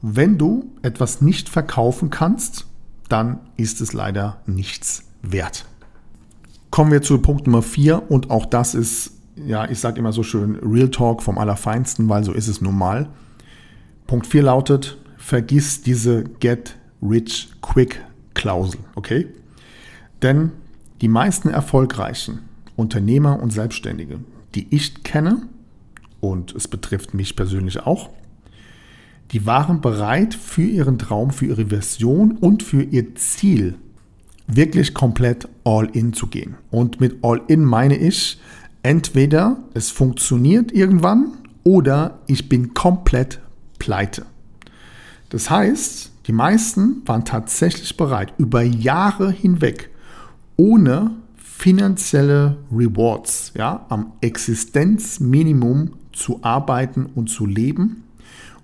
Wenn 0.04 0.38
du 0.38 0.70
etwas 0.84 1.22
nicht 1.22 1.50
verkaufen 1.50 2.12
kannst, 2.12 2.68
dann 3.10 3.40
ist 3.58 3.82
es 3.82 3.94
leider 3.94 4.38
nichts 4.46 5.04
wert. 5.24 5.66
Kommen 6.70 6.92
wir 6.92 7.02
zu 7.02 7.18
Punkt 7.18 7.48
Nummer 7.48 7.64
4 7.64 8.12
und 8.12 8.30
auch 8.30 8.46
das 8.46 8.76
ist, 8.76 9.14
ja, 9.36 9.68
ich 9.68 9.80
sage 9.80 9.98
immer 9.98 10.14
so 10.14 10.22
schön, 10.22 10.58
Real 10.58 10.90
Talk 10.90 11.24
vom 11.24 11.40
Allerfeinsten, 11.40 12.08
weil 12.08 12.24
so 12.24 12.32
ist 12.32 12.48
es 12.48 12.62
nun 12.62 12.78
mal. 12.78 13.10
Punkt 14.06 14.28
4 14.28 14.44
lautet, 14.44 14.98
vergiss 15.26 15.82
diese 15.82 16.24
Get 16.40 16.76
Rich 17.02 17.50
Quick 17.60 18.00
Klausel, 18.36 18.82
okay? 18.94 19.26
Denn 20.22 20.52
die 21.02 21.08
meisten 21.08 21.50
erfolgreichen 21.50 22.42
Unternehmer 22.76 23.42
und 23.42 23.50
Selbstständige, 23.50 24.20
die 24.54 24.68
ich 24.70 25.04
kenne, 25.04 25.48
und 26.20 26.54
es 26.54 26.68
betrifft 26.68 27.16
mich 27.16 27.36
persönlich 27.36 27.80
auch, 27.80 28.12
die 29.32 29.48
waren 29.48 29.82
bereit 29.82 30.36
für 30.36 30.62
ihren 30.62 31.00
Traum, 31.00 31.32
für 31.32 31.48
ihre 31.48 31.66
Version 31.66 32.38
und 32.38 32.62
für 32.62 32.84
ihr 32.84 33.16
Ziel 33.16 33.80
wirklich 34.46 34.94
komplett 34.94 35.48
all 35.64 35.88
in 35.88 36.14
zu 36.14 36.28
gehen. 36.28 36.54
Und 36.70 37.02
mit 37.02 37.24
all 37.24 37.42
in 37.48 37.66
meine 37.66 37.98
ich, 37.98 38.40
entweder 38.84 39.58
es 39.74 39.90
funktioniert 39.90 40.72
irgendwann 40.72 41.32
oder 41.64 42.20
ich 42.28 42.48
bin 42.48 42.76
komplett 42.76 43.40
pleite. 43.80 44.28
Das 45.30 45.50
heißt, 45.50 46.12
die 46.28 46.32
meisten 46.32 47.02
waren 47.06 47.26
tatsächlich 47.26 47.98
bereit, 47.98 48.34
über 48.38 48.62
Jahre 48.62 49.32
hinweg 49.32 49.90
ohne 50.58 51.12
finanzielle 51.36 52.58
Rewards, 52.72 53.54
ja, 53.56 53.86
am 53.90 54.14
Existenzminimum 54.22 55.94
zu 56.12 56.40
arbeiten 56.44 57.06
und 57.06 57.30
zu 57.30 57.46
leben 57.46 58.04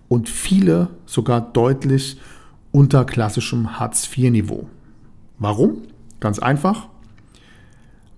und 0.07 0.29
viele 0.29 0.89
sogar 1.05 1.41
deutlich 1.41 2.19
unter 2.71 3.05
klassischem 3.05 3.79
Hartz-IV-Niveau. 3.79 4.67
Warum? 5.39 5.83
Ganz 6.19 6.39
einfach, 6.39 6.87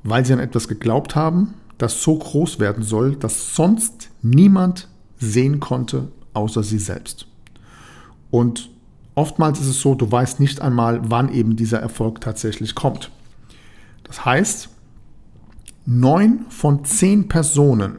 weil 0.04 0.26
sie 0.26 0.34
an 0.34 0.40
etwas 0.40 0.68
geglaubt 0.68 1.16
haben, 1.16 1.54
das 1.78 2.02
so 2.02 2.18
groß 2.18 2.60
werden 2.60 2.84
soll, 2.84 3.16
dass 3.16 3.56
sonst 3.56 4.10
niemand 4.22 4.90
sehen 5.18 5.60
konnte, 5.60 6.12
außer 6.34 6.64
sie 6.64 6.80
selbst. 6.80 7.28
Und 8.34 8.72
oftmals 9.14 9.60
ist 9.60 9.68
es 9.68 9.80
so, 9.80 9.94
du 9.94 10.12
weißt 10.12 10.40
nicht 10.40 10.60
einmal, 10.60 11.02
wann 11.04 11.32
eben 11.32 11.56
dieser 11.56 11.80
Erfolg 11.80 12.20
tatsächlich 12.20 12.74
kommt. 12.74 13.12
Das 14.06 14.26
heißt, 14.26 14.70
neun 15.86 16.48
von 16.50 16.84
zehn 16.84 17.28
Personen, 17.28 17.98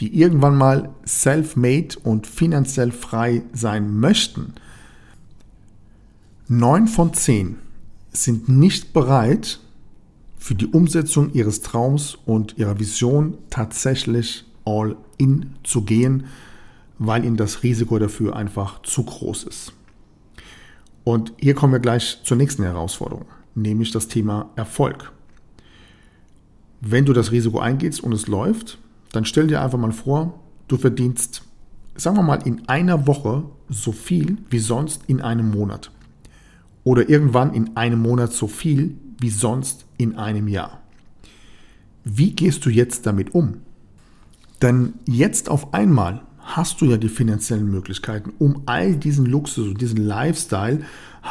die 0.00 0.14
irgendwann 0.20 0.54
mal 0.54 0.90
self-made 1.06 1.96
und 2.04 2.26
finanziell 2.26 2.92
frei 2.92 3.40
sein 3.54 3.98
möchten, 3.98 4.52
neun 6.46 6.86
von 6.86 7.14
zehn 7.14 7.56
sind 8.12 8.50
nicht 8.50 8.92
bereit, 8.92 9.60
für 10.36 10.56
die 10.56 10.66
Umsetzung 10.66 11.32
ihres 11.32 11.62
Traums 11.62 12.18
und 12.26 12.58
ihrer 12.58 12.78
Vision 12.78 13.38
tatsächlich 13.48 14.44
all 14.66 14.94
in 15.16 15.54
zu 15.62 15.84
gehen, 15.84 16.26
weil 16.98 17.24
ihnen 17.24 17.36
das 17.36 17.62
Risiko 17.62 17.98
dafür 17.98 18.36
einfach 18.36 18.82
zu 18.82 19.04
groß 19.04 19.44
ist. 19.44 19.72
Und 21.04 21.32
hier 21.38 21.54
kommen 21.54 21.72
wir 21.72 21.80
gleich 21.80 22.20
zur 22.24 22.36
nächsten 22.36 22.62
Herausforderung, 22.64 23.26
nämlich 23.54 23.92
das 23.92 24.08
Thema 24.08 24.50
Erfolg. 24.56 25.12
Wenn 26.80 27.04
du 27.04 27.12
das 27.12 27.32
Risiko 27.32 27.60
eingehst 27.60 28.02
und 28.02 28.12
es 28.12 28.26
läuft, 28.26 28.78
dann 29.12 29.24
stell 29.24 29.46
dir 29.46 29.62
einfach 29.62 29.78
mal 29.78 29.92
vor, 29.92 30.38
du 30.68 30.76
verdienst, 30.76 31.42
sagen 31.96 32.16
wir 32.16 32.22
mal, 32.22 32.46
in 32.46 32.68
einer 32.68 33.06
Woche 33.06 33.44
so 33.68 33.92
viel 33.92 34.38
wie 34.50 34.58
sonst 34.58 35.02
in 35.06 35.20
einem 35.20 35.50
Monat. 35.50 35.90
Oder 36.84 37.08
irgendwann 37.08 37.54
in 37.54 37.76
einem 37.76 38.00
Monat 38.00 38.32
so 38.32 38.46
viel 38.46 38.96
wie 39.18 39.30
sonst 39.30 39.86
in 39.96 40.16
einem 40.16 40.46
Jahr. 40.46 40.80
Wie 42.04 42.32
gehst 42.32 42.64
du 42.64 42.70
jetzt 42.70 43.06
damit 43.06 43.34
um? 43.34 43.62
Denn 44.62 44.94
jetzt 45.06 45.48
auf 45.48 45.74
einmal 45.74 46.22
hast 46.56 46.80
du 46.80 46.86
ja 46.86 46.96
die 46.96 47.08
finanziellen 47.08 47.70
Möglichkeiten, 47.70 48.32
um 48.38 48.62
all 48.66 48.96
diesen 48.96 49.26
Luxus 49.26 49.68
und 49.68 49.80
diesen 49.80 49.98
Lifestyle, 49.98 50.80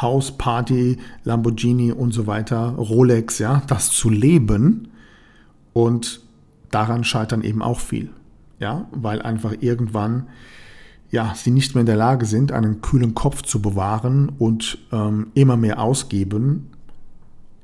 Haus, 0.00 0.36
Party, 0.36 0.98
Lamborghini 1.24 1.92
und 1.92 2.12
so 2.12 2.26
weiter, 2.26 2.74
Rolex, 2.76 3.38
ja, 3.38 3.62
das 3.66 3.90
zu 3.90 4.10
leben. 4.10 4.88
Und 5.72 6.20
daran 6.70 7.04
scheitern 7.04 7.42
eben 7.42 7.62
auch 7.62 7.80
viel. 7.80 8.10
Ja, 8.60 8.88
weil 8.92 9.22
einfach 9.22 9.54
irgendwann 9.60 10.26
ja, 11.10 11.32
sie 11.34 11.50
nicht 11.50 11.74
mehr 11.74 11.80
in 11.80 11.86
der 11.86 11.96
Lage 11.96 12.26
sind, 12.26 12.52
einen 12.52 12.80
kühlen 12.80 13.14
Kopf 13.14 13.42
zu 13.42 13.62
bewahren 13.62 14.30
und 14.38 14.78
ähm, 14.92 15.28
immer 15.34 15.56
mehr 15.56 15.80
ausgeben, 15.80 16.70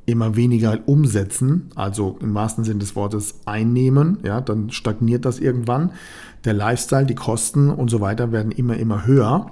immer 0.07 0.37
weniger 0.37 0.79
umsetzen, 0.87 1.71
also 1.75 2.19
im 2.21 2.35
wahrsten 2.35 2.64
Sinne 2.64 2.81
des 2.81 2.95
Wortes 2.97 3.40
einnehmen, 3.47 4.19
ja, 4.23 4.40
dann 4.40 4.71
stagniert 4.71 5.25
das 5.25 5.38
irgendwann. 5.38 5.93
Der 6.45 6.53
Lifestyle, 6.53 7.07
die 7.07 7.14
Kosten 7.14 7.71
und 7.71 7.90
so 7.90 8.01
weiter 8.01 8.33
werden 8.33 8.53
immer, 8.53 8.77
immer 8.77 9.07
höher. 9.07 9.51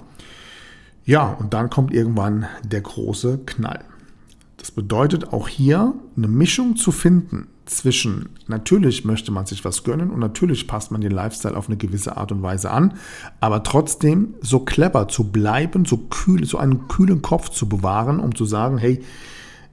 Ja, 1.05 1.31
und 1.39 1.53
dann 1.53 1.69
kommt 1.69 1.93
irgendwann 1.93 2.45
der 2.63 2.81
große 2.81 3.39
Knall. 3.45 3.83
Das 4.57 4.71
bedeutet 4.71 5.33
auch 5.33 5.47
hier 5.47 5.93
eine 6.15 6.27
Mischung 6.27 6.75
zu 6.75 6.91
finden 6.91 7.47
zwischen 7.65 8.29
natürlich 8.47 9.05
möchte 9.05 9.31
man 9.31 9.45
sich 9.45 9.63
was 9.63 9.83
gönnen 9.83 10.09
und 10.09 10.19
natürlich 10.19 10.67
passt 10.67 10.91
man 10.91 11.01
den 11.01 11.11
Lifestyle 11.11 11.55
auf 11.55 11.67
eine 11.67 11.77
gewisse 11.77 12.17
Art 12.17 12.31
und 12.31 12.41
Weise 12.41 12.71
an, 12.71 12.95
aber 13.39 13.63
trotzdem 13.63 14.33
so 14.41 14.59
clever 14.59 15.07
zu 15.07 15.31
bleiben, 15.31 15.85
so 15.85 15.97
kühl, 15.97 16.45
so 16.45 16.57
einen 16.57 16.87
kühlen 16.87 17.21
Kopf 17.21 17.49
zu 17.49 17.67
bewahren, 17.67 18.19
um 18.19 18.35
zu 18.35 18.45
sagen, 18.45 18.77
hey, 18.77 19.01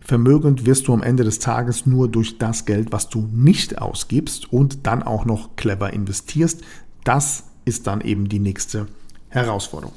Vermögend 0.01 0.67
wirst 0.67 0.89
du 0.89 0.95
am 0.95 1.03
Ende 1.03 1.25
des 1.25 1.39
Tages 1.39 1.87
nur 1.87 2.09
durch 2.09 2.39
das 2.39 2.65
Geld, 2.65 2.93
was 2.93 3.09
du 3.09 3.29
nicht 3.33 3.79
ausgibst 3.79 4.53
und 4.53 4.87
dann 4.87 5.03
auch 5.03 5.25
noch 5.25 5.57
clever 5.57 5.93
investierst. 5.93 6.63
Das 7.05 7.45
ist 7.65 7.87
dann 7.87 8.01
eben 8.01 8.29
die 8.29 8.39
nächste 8.39 8.87
Herausforderung. 9.29 9.95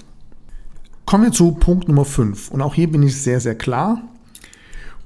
Kommen 1.05 1.25
wir 1.25 1.31
zu 1.31 1.51
Punkt 1.51 1.87
Nummer 1.87 2.05
5. 2.05 2.51
Und 2.51 2.61
auch 2.61 2.75
hier 2.75 2.91
bin 2.91 3.03
ich 3.03 3.21
sehr, 3.21 3.39
sehr 3.39 3.55
klar. 3.55 4.01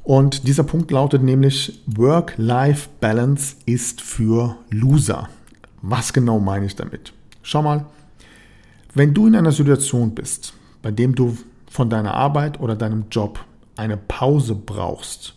Und 0.04 0.48
dieser 0.48 0.64
Punkt 0.64 0.90
lautet 0.92 1.22
nämlich, 1.22 1.84
Work-Life-Balance 1.86 3.58
ist 3.66 4.02
für 4.02 4.56
Loser. 4.70 5.30
Was 5.82 6.14
genau 6.14 6.40
meine 6.40 6.66
ich 6.66 6.76
damit? 6.76 7.14
Schau 7.42 7.62
mal, 7.62 7.86
wenn 8.94 9.14
du 9.14 9.28
in 9.28 9.36
einer 9.36 9.52
Situation 9.52 10.16
bist, 10.16 10.54
bei 10.82 10.92
dem 10.92 11.14
du 11.14 11.38
von 11.70 11.90
deiner 11.90 12.14
Arbeit 12.14 12.60
oder 12.60 12.76
deinem 12.76 13.06
Job 13.12 13.44
eine 13.78 13.98
Pause 13.98 14.56
brauchst, 14.56 15.36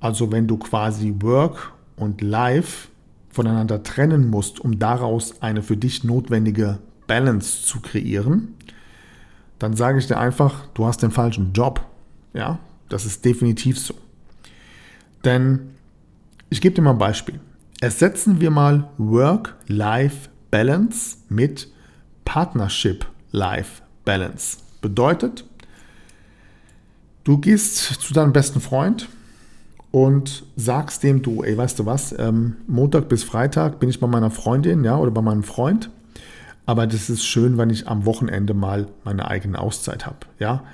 also 0.00 0.32
wenn 0.32 0.46
du 0.46 0.56
quasi 0.56 1.14
Work 1.20 1.72
und 1.96 2.22
Life 2.22 2.88
voneinander 3.30 3.82
trennen 3.82 4.28
musst, 4.28 4.60
um 4.60 4.78
daraus 4.78 5.42
eine 5.42 5.62
für 5.62 5.76
dich 5.76 6.04
notwendige 6.04 6.78
Balance 7.06 7.66
zu 7.66 7.80
kreieren, 7.80 8.54
dann 9.58 9.76
sage 9.76 9.98
ich 9.98 10.06
dir 10.06 10.18
einfach, 10.18 10.66
du 10.74 10.86
hast 10.86 11.02
den 11.02 11.10
falschen 11.10 11.52
Job. 11.52 11.84
Ja, 12.32 12.58
das 12.88 13.04
ist 13.04 13.24
definitiv 13.24 13.76
so. 13.78 13.94
Denn 15.24 15.70
ich 16.48 16.60
gebe 16.60 16.74
dir 16.74 16.82
mal 16.82 16.92
ein 16.92 16.98
Beispiel. 16.98 17.40
Ersetzen 17.80 18.40
wir 18.40 18.50
mal 18.50 18.90
Work-Life-Balance 18.98 21.18
mit 21.28 21.68
Partnership-Life-Balance. 22.24 24.58
Bedeutet, 24.80 25.44
du 27.30 27.38
gehst 27.38 27.76
zu 27.76 28.12
deinem 28.12 28.32
besten 28.32 28.60
Freund 28.60 29.08
und 29.92 30.44
sagst 30.56 31.04
dem, 31.04 31.22
du, 31.22 31.44
ey, 31.44 31.56
weißt 31.56 31.78
du 31.78 31.86
was, 31.86 32.12
ähm, 32.18 32.56
Montag 32.66 33.08
bis 33.08 33.22
Freitag 33.22 33.78
bin 33.78 33.88
ich 33.88 34.00
bei 34.00 34.08
meiner 34.08 34.32
Freundin, 34.32 34.82
ja, 34.82 34.96
oder 34.96 35.12
bei 35.12 35.22
meinem 35.22 35.44
Freund. 35.44 35.90
Aber 36.66 36.88
das 36.88 37.08
ist 37.08 37.24
schön, 37.24 37.56
wenn 37.56 37.70
ich 37.70 37.86
am 37.86 38.04
Wochenende 38.04 38.52
mal 38.52 38.88
meine 39.04 39.28
eigene 39.28 39.60
Auszeit 39.60 40.06
habe, 40.06 40.18
ja. 40.40 40.64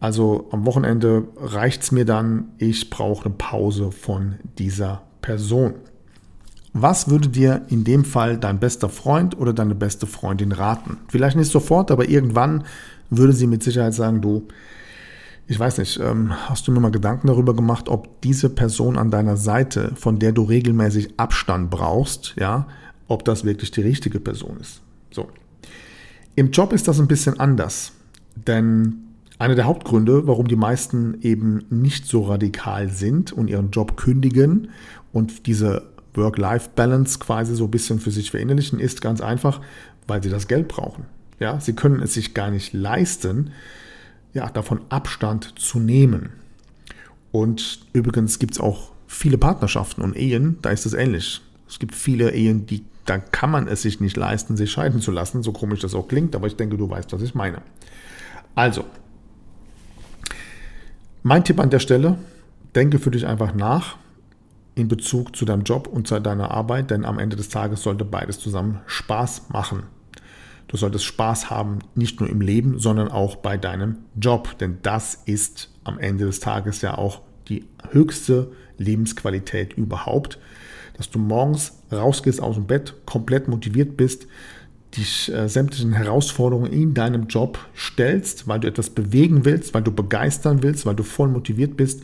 Also 0.00 0.48
am 0.50 0.66
Wochenende 0.66 1.28
reicht 1.36 1.84
es 1.84 1.92
mir 1.92 2.04
dann, 2.04 2.48
ich 2.58 2.90
brauche 2.90 3.26
eine 3.26 3.34
Pause 3.34 3.92
von 3.92 4.34
dieser 4.58 5.02
Person. 5.20 5.74
Was 6.72 7.10
würde 7.10 7.28
dir 7.28 7.62
in 7.68 7.84
dem 7.84 8.04
Fall 8.04 8.38
dein 8.38 8.58
bester 8.58 8.88
Freund 8.88 9.38
oder 9.38 9.52
deine 9.52 9.76
beste 9.76 10.08
Freundin 10.08 10.50
raten? 10.50 10.96
Vielleicht 11.06 11.36
nicht 11.36 11.52
sofort, 11.52 11.92
aber 11.92 12.08
irgendwann 12.08 12.64
würde 13.08 13.34
sie 13.34 13.46
mit 13.46 13.62
Sicherheit 13.62 13.94
sagen, 13.94 14.20
du, 14.20 14.48
ich 15.46 15.58
weiß 15.58 15.78
nicht, 15.78 15.98
ähm, 16.00 16.32
hast 16.48 16.66
du 16.66 16.72
mir 16.72 16.80
mal 16.80 16.90
Gedanken 16.90 17.26
darüber 17.26 17.54
gemacht, 17.54 17.88
ob 17.88 18.20
diese 18.22 18.48
Person 18.48 18.96
an 18.96 19.10
deiner 19.10 19.36
Seite, 19.36 19.92
von 19.96 20.18
der 20.18 20.32
du 20.32 20.42
regelmäßig 20.44 21.18
Abstand 21.18 21.70
brauchst, 21.70 22.34
ja, 22.38 22.66
ob 23.08 23.24
das 23.24 23.44
wirklich 23.44 23.70
die 23.70 23.82
richtige 23.82 24.20
Person 24.20 24.58
ist? 24.60 24.80
So. 25.10 25.28
Im 26.34 26.50
Job 26.50 26.72
ist 26.72 26.88
das 26.88 27.00
ein 27.00 27.08
bisschen 27.08 27.38
anders, 27.38 27.92
denn 28.34 28.94
einer 29.38 29.54
der 29.56 29.66
Hauptgründe, 29.66 30.26
warum 30.26 30.46
die 30.46 30.56
meisten 30.56 31.18
eben 31.20 31.64
nicht 31.68 32.06
so 32.06 32.22
radikal 32.22 32.88
sind 32.88 33.32
und 33.32 33.48
ihren 33.48 33.70
Job 33.70 33.96
kündigen 33.96 34.68
und 35.12 35.46
diese 35.46 35.82
Work-Life-Balance 36.14 37.18
quasi 37.18 37.56
so 37.56 37.64
ein 37.64 37.70
bisschen 37.70 37.98
für 37.98 38.10
sich 38.10 38.30
verinnerlichen, 38.30 38.78
ist 38.78 39.02
ganz 39.02 39.20
einfach, 39.20 39.60
weil 40.06 40.22
sie 40.22 40.30
das 40.30 40.46
Geld 40.46 40.68
brauchen. 40.68 41.04
Ja, 41.40 41.58
sie 41.60 41.72
können 41.72 42.00
es 42.00 42.14
sich 42.14 42.34
gar 42.34 42.50
nicht 42.50 42.72
leisten, 42.72 43.50
ja, 44.32 44.48
davon 44.48 44.80
Abstand 44.88 45.58
zu 45.58 45.78
nehmen. 45.78 46.30
Und 47.30 47.80
übrigens 47.92 48.38
gibt 48.38 48.54
es 48.54 48.60
auch 48.60 48.92
viele 49.06 49.38
Partnerschaften 49.38 50.02
und 50.02 50.16
Ehen, 50.16 50.58
da 50.62 50.70
ist 50.70 50.86
es 50.86 50.94
ähnlich. 50.94 51.40
Es 51.68 51.78
gibt 51.78 51.94
viele 51.94 52.32
Ehen, 52.32 52.66
die, 52.66 52.84
da 53.06 53.18
kann 53.18 53.50
man 53.50 53.68
es 53.68 53.82
sich 53.82 54.00
nicht 54.00 54.16
leisten, 54.16 54.56
sich 54.56 54.70
scheiden 54.70 55.00
zu 55.00 55.10
lassen, 55.10 55.42
so 55.42 55.52
komisch 55.52 55.80
das 55.80 55.94
auch 55.94 56.08
klingt, 56.08 56.34
aber 56.34 56.46
ich 56.46 56.56
denke, 56.56 56.76
du 56.76 56.88
weißt, 56.88 57.12
was 57.12 57.22
ich 57.22 57.34
meine. 57.34 57.62
Also, 58.54 58.84
mein 61.22 61.44
Tipp 61.44 61.60
an 61.60 61.70
der 61.70 61.78
Stelle, 61.78 62.18
denke 62.74 62.98
für 62.98 63.10
dich 63.10 63.26
einfach 63.26 63.54
nach 63.54 63.96
in 64.74 64.88
Bezug 64.88 65.36
zu 65.36 65.44
deinem 65.44 65.62
Job 65.62 65.86
und 65.86 66.06
zu 66.06 66.18
deiner 66.18 66.50
Arbeit, 66.50 66.90
denn 66.90 67.04
am 67.04 67.18
Ende 67.18 67.36
des 67.36 67.48
Tages 67.48 67.82
sollte 67.82 68.04
beides 68.04 68.38
zusammen 68.38 68.80
Spaß 68.86 69.50
machen. 69.50 69.84
Du 70.72 70.78
solltest 70.78 71.04
Spaß 71.04 71.50
haben, 71.50 71.80
nicht 71.94 72.18
nur 72.18 72.30
im 72.30 72.40
Leben, 72.40 72.78
sondern 72.78 73.08
auch 73.08 73.36
bei 73.36 73.58
deinem 73.58 73.98
Job. 74.18 74.56
Denn 74.56 74.78
das 74.80 75.18
ist 75.26 75.70
am 75.84 75.98
Ende 75.98 76.24
des 76.24 76.40
Tages 76.40 76.80
ja 76.80 76.96
auch 76.96 77.20
die 77.48 77.66
höchste 77.90 78.52
Lebensqualität 78.78 79.74
überhaupt. 79.74 80.38
Dass 80.96 81.10
du 81.10 81.18
morgens 81.18 81.82
rausgehst 81.92 82.40
aus 82.40 82.54
dem 82.54 82.66
Bett, 82.66 82.94
komplett 83.04 83.48
motiviert 83.48 83.98
bist, 83.98 84.26
dich 84.96 85.30
äh, 85.30 85.46
sämtlichen 85.46 85.92
Herausforderungen 85.92 86.72
in 86.72 86.94
deinem 86.94 87.26
Job 87.26 87.58
stellst, 87.76 88.48
weil 88.48 88.60
du 88.60 88.68
etwas 88.68 88.88
bewegen 88.88 89.44
willst, 89.44 89.74
weil 89.74 89.82
du 89.82 89.92
begeistern 89.92 90.62
willst, 90.62 90.86
weil 90.86 90.96
du 90.96 91.02
voll 91.02 91.28
motiviert 91.28 91.76
bist, 91.76 92.02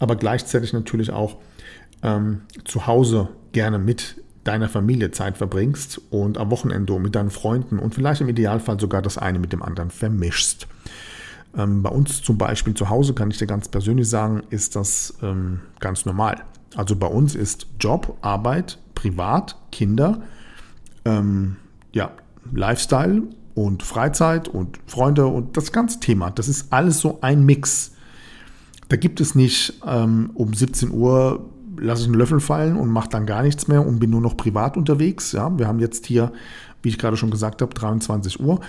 aber 0.00 0.16
gleichzeitig 0.16 0.72
natürlich 0.72 1.12
auch 1.12 1.36
ähm, 2.02 2.40
zu 2.64 2.88
Hause 2.88 3.28
gerne 3.52 3.78
mit 3.78 4.16
deiner 4.44 4.68
Familie 4.68 5.10
Zeit 5.10 5.36
verbringst 5.38 6.00
und 6.10 6.38
am 6.38 6.50
Wochenende 6.50 6.98
mit 6.98 7.14
deinen 7.14 7.30
Freunden 7.30 7.78
und 7.78 7.94
vielleicht 7.94 8.20
im 8.20 8.28
Idealfall 8.28 8.80
sogar 8.80 9.02
das 9.02 9.18
eine 9.18 9.38
mit 9.38 9.52
dem 9.52 9.62
anderen 9.62 9.90
vermischst. 9.90 10.66
Ähm, 11.56 11.82
bei 11.82 11.90
uns 11.90 12.22
zum 12.22 12.38
Beispiel 12.38 12.74
zu 12.74 12.88
Hause, 12.88 13.12
kann 13.12 13.30
ich 13.30 13.38
dir 13.38 13.46
ganz 13.46 13.68
persönlich 13.68 14.08
sagen, 14.08 14.42
ist 14.50 14.76
das 14.76 15.14
ähm, 15.22 15.60
ganz 15.80 16.06
normal. 16.06 16.42
Also 16.76 16.96
bei 16.96 17.06
uns 17.06 17.34
ist 17.34 17.66
Job, 17.80 18.16
Arbeit, 18.20 18.78
Privat, 18.94 19.56
Kinder, 19.72 20.22
ähm, 21.04 21.56
ja, 21.92 22.12
Lifestyle 22.52 23.22
und 23.54 23.82
Freizeit 23.82 24.48
und 24.48 24.78
Freunde 24.86 25.26
und 25.26 25.56
das 25.56 25.72
ganze 25.72 26.00
Thema. 26.00 26.30
Das 26.30 26.48
ist 26.48 26.72
alles 26.72 27.00
so 27.00 27.18
ein 27.20 27.44
Mix. 27.44 27.92
Da 28.88 28.96
gibt 28.96 29.20
es 29.20 29.34
nicht 29.34 29.80
ähm, 29.86 30.30
um 30.34 30.54
17 30.54 30.90
Uhr 30.90 31.48
lasse 31.80 32.02
ich 32.02 32.08
einen 32.08 32.16
Löffel 32.18 32.40
fallen 32.40 32.76
und 32.76 32.88
mache 32.88 33.08
dann 33.08 33.26
gar 33.26 33.42
nichts 33.42 33.68
mehr 33.68 33.86
und 33.86 33.98
bin 33.98 34.10
nur 34.10 34.20
noch 34.20 34.36
privat 34.36 34.76
unterwegs. 34.76 35.32
Ja, 35.32 35.56
wir 35.58 35.66
haben 35.66 35.80
jetzt 35.80 36.06
hier, 36.06 36.32
wie 36.82 36.88
ich 36.88 36.98
gerade 36.98 37.16
schon 37.16 37.30
gesagt 37.30 37.62
habe, 37.62 37.74
23 37.74 38.40
Uhr 38.40 38.60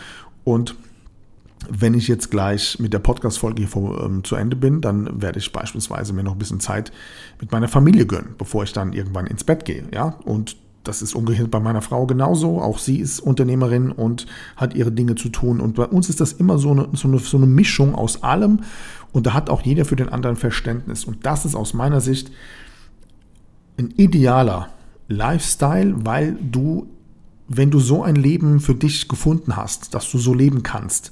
und 0.43 0.76
wenn 1.69 1.93
ich 1.93 2.08
jetzt 2.08 2.32
gleich 2.32 2.80
mit 2.80 2.93
der 2.93 3.00
Podcast-Folge 3.00 3.63
hier 3.63 4.04
ähm, 4.04 4.24
zu 4.24 4.36
Ende 4.36 4.56
bin, 4.56 4.82
dann 4.82 5.21
werde 5.21 5.39
ich 5.39 5.52
beispielsweise 5.52 6.13
mir 6.13 6.24
noch 6.24 6.34
ein 6.34 6.39
bisschen 6.39 6.60
Zeit 6.60 6.91
mit 7.39 7.52
meiner 7.52 7.67
Familie 7.67 8.06
gönnen, 8.06 8.36
bevor 8.38 8.63
ich 8.63 8.74
dann 8.74 8.93
irgendwann 8.93 9.28
ins 9.28 9.43
Bett 9.43 9.65
gehe. 9.65 9.84
Ja, 9.93 10.15
und 10.26 10.58
das 10.84 11.04
ist 11.04 11.13
umgekehrt 11.13 11.52
bei 11.52 11.60
meiner 11.60 11.82
Frau 11.82 12.08
genauso. 12.08 12.60
Auch 12.60 12.80
sie 12.80 12.97
ist 12.97 13.19
Unternehmerin 13.19 13.91
und 13.91 14.26
hat 14.56 14.74
ihre 14.74 14.91
Dinge 14.91 15.15
zu 15.15 15.30
tun. 15.30 15.60
Und 15.60 15.76
bei 15.76 15.86
uns 15.86 16.10
ist 16.10 16.19
das 16.19 16.34
immer 16.34 16.58
so 16.58 16.71
eine, 16.71 16.89
so 16.93 17.08
eine, 17.08 17.19
so 17.19 17.38
eine 17.38 17.45
Mischung 17.45 17.93
aus 17.93 18.24
allem. 18.24 18.62
Und 19.12 19.28
da 19.28 19.34
hat 19.34 19.52
auch 19.52 19.62
jeder 19.62 19.86
für 19.86 19.95
den 19.95 20.10
anderen 20.10 20.38
Verständnis. 20.38 21.06
Und 21.06 21.26
das 21.26 21.45
ist 21.45 21.54
aus 21.54 21.76
meiner 21.76 22.02
Sicht 22.02 22.32
ein 23.77 23.91
idealer 23.97 24.69
Lifestyle, 25.07 26.05
weil 26.05 26.38
du, 26.41 26.88
wenn 27.47 27.71
du 27.71 27.79
so 27.79 28.03
ein 28.03 28.15
Leben 28.15 28.60
für 28.60 28.75
dich 28.75 29.07
gefunden 29.07 29.55
hast, 29.55 29.93
dass 29.93 30.10
du 30.10 30.17
so 30.17 30.34
leben 30.34 30.63
kannst, 30.63 31.12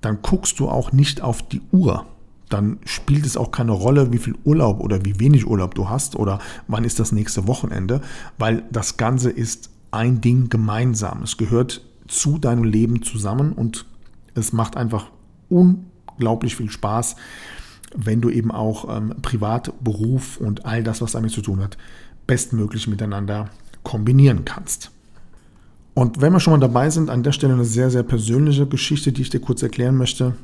dann 0.00 0.22
guckst 0.22 0.58
du 0.58 0.68
auch 0.68 0.92
nicht 0.92 1.20
auf 1.20 1.42
die 1.42 1.62
Uhr. 1.72 2.06
Dann 2.48 2.78
spielt 2.84 3.26
es 3.26 3.36
auch 3.36 3.52
keine 3.52 3.72
Rolle, 3.72 4.12
wie 4.12 4.18
viel 4.18 4.34
Urlaub 4.44 4.80
oder 4.80 5.04
wie 5.04 5.20
wenig 5.20 5.46
Urlaub 5.46 5.74
du 5.74 5.88
hast 5.88 6.16
oder 6.16 6.40
wann 6.66 6.84
ist 6.84 6.98
das 6.98 7.12
nächste 7.12 7.46
Wochenende, 7.46 8.00
weil 8.38 8.64
das 8.72 8.96
Ganze 8.96 9.30
ist 9.30 9.70
ein 9.92 10.20
Ding 10.20 10.48
gemeinsam. 10.48 11.22
Es 11.22 11.36
gehört 11.36 11.82
zu 12.08 12.38
deinem 12.38 12.64
Leben 12.64 13.02
zusammen 13.02 13.52
und 13.52 13.86
es 14.34 14.52
macht 14.52 14.76
einfach 14.76 15.10
unglaublich 15.48 16.56
viel 16.56 16.70
Spaß, 16.70 17.16
wenn 17.94 18.20
du 18.20 18.30
eben 18.30 18.50
auch 18.50 18.94
ähm, 18.94 19.14
Privat, 19.22 19.72
Beruf 19.82 20.36
und 20.38 20.64
all 20.64 20.82
das, 20.82 21.00
was 21.02 21.12
damit 21.12 21.32
zu 21.32 21.42
tun 21.42 21.60
hat, 21.60 21.76
bestmöglich 22.26 22.86
miteinander 22.86 23.50
kombinieren 23.82 24.44
kannst. 24.44 24.90
Und 25.94 26.20
wenn 26.20 26.32
wir 26.32 26.40
schon 26.40 26.52
mal 26.52 26.60
dabei 26.60 26.90
sind, 26.90 27.10
an 27.10 27.22
der 27.22 27.32
Stelle 27.32 27.54
eine 27.54 27.64
sehr, 27.64 27.90
sehr 27.90 28.04
persönliche 28.04 28.66
Geschichte, 28.66 29.12
die 29.12 29.22
ich 29.22 29.30
dir 29.30 29.40
kurz 29.40 29.62
erklären 29.62 29.96
möchte, 29.96 30.34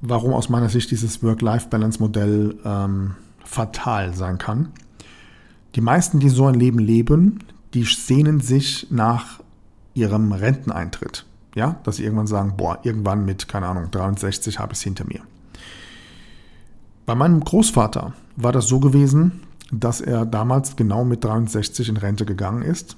warum 0.00 0.32
aus 0.32 0.48
meiner 0.48 0.68
Sicht 0.68 0.90
dieses 0.90 1.22
Work-Life-Balance-Modell 1.22 2.56
ähm, 2.64 3.14
fatal 3.44 4.14
sein 4.14 4.38
kann. 4.38 4.70
Die 5.74 5.80
meisten, 5.80 6.18
die 6.18 6.28
so 6.28 6.46
ein 6.46 6.54
Leben 6.54 6.80
leben, 6.80 7.38
die 7.72 7.84
sehnen 7.84 8.40
sich 8.40 8.88
nach 8.90 9.40
ihrem 9.94 10.32
Renteneintritt. 10.32 11.24
Ja, 11.54 11.76
dass 11.84 11.96
sie 11.96 12.04
irgendwann 12.04 12.26
sagen, 12.26 12.54
boah, 12.56 12.78
irgendwann 12.82 13.24
mit, 13.24 13.46
keine 13.46 13.66
Ahnung, 13.66 13.90
63 13.90 14.58
habe 14.58 14.72
ich 14.72 14.78
es 14.78 14.82
hinter 14.82 15.04
mir. 15.04 15.20
Bei 17.12 17.16
meinem 17.16 17.40
Großvater 17.40 18.14
war 18.36 18.52
das 18.52 18.68
so 18.68 18.80
gewesen, 18.80 19.42
dass 19.70 20.00
er 20.00 20.24
damals 20.24 20.76
genau 20.76 21.04
mit 21.04 21.22
63 21.22 21.90
in 21.90 21.98
Rente 21.98 22.24
gegangen 22.24 22.62
ist 22.62 22.96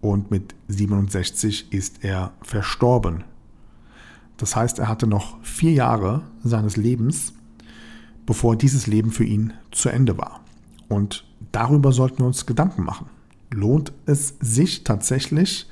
und 0.00 0.30
mit 0.30 0.54
67 0.68 1.72
ist 1.72 2.04
er 2.04 2.34
verstorben. 2.42 3.24
Das 4.36 4.54
heißt, 4.54 4.78
er 4.78 4.86
hatte 4.86 5.08
noch 5.08 5.42
vier 5.42 5.72
Jahre 5.72 6.22
seines 6.44 6.76
Lebens, 6.76 7.32
bevor 8.26 8.54
dieses 8.54 8.86
Leben 8.86 9.10
für 9.10 9.24
ihn 9.24 9.54
zu 9.72 9.88
Ende 9.88 10.16
war. 10.16 10.38
Und 10.88 11.24
darüber 11.50 11.90
sollten 11.90 12.20
wir 12.20 12.26
uns 12.26 12.46
Gedanken 12.46 12.84
machen. 12.84 13.06
Lohnt 13.50 13.92
es 14.06 14.36
sich 14.38 14.84
tatsächlich, 14.84 15.68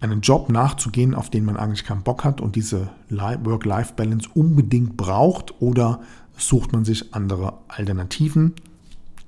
einen 0.00 0.22
Job 0.22 0.50
nachzugehen, 0.50 1.14
auf 1.14 1.28
den 1.28 1.44
man 1.44 1.58
eigentlich 1.58 1.84
keinen 1.84 2.02
Bock 2.02 2.24
hat 2.24 2.40
und 2.40 2.56
diese 2.56 2.88
Work-Life-Balance 3.10 4.30
unbedingt 4.34 4.96
braucht 4.96 5.60
oder 5.60 6.00
sucht 6.36 6.72
man 6.72 6.84
sich 6.84 7.14
andere 7.14 7.54
Alternativen. 7.68 8.54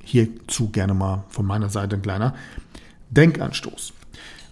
Hierzu 0.03 0.71
gerne 0.71 0.95
mal 0.95 1.25
von 1.29 1.47
meiner 1.47 1.69
Seite 1.69 1.97
ein 1.97 2.03
kleiner 2.03 2.35
Denkanstoß. 3.11 3.93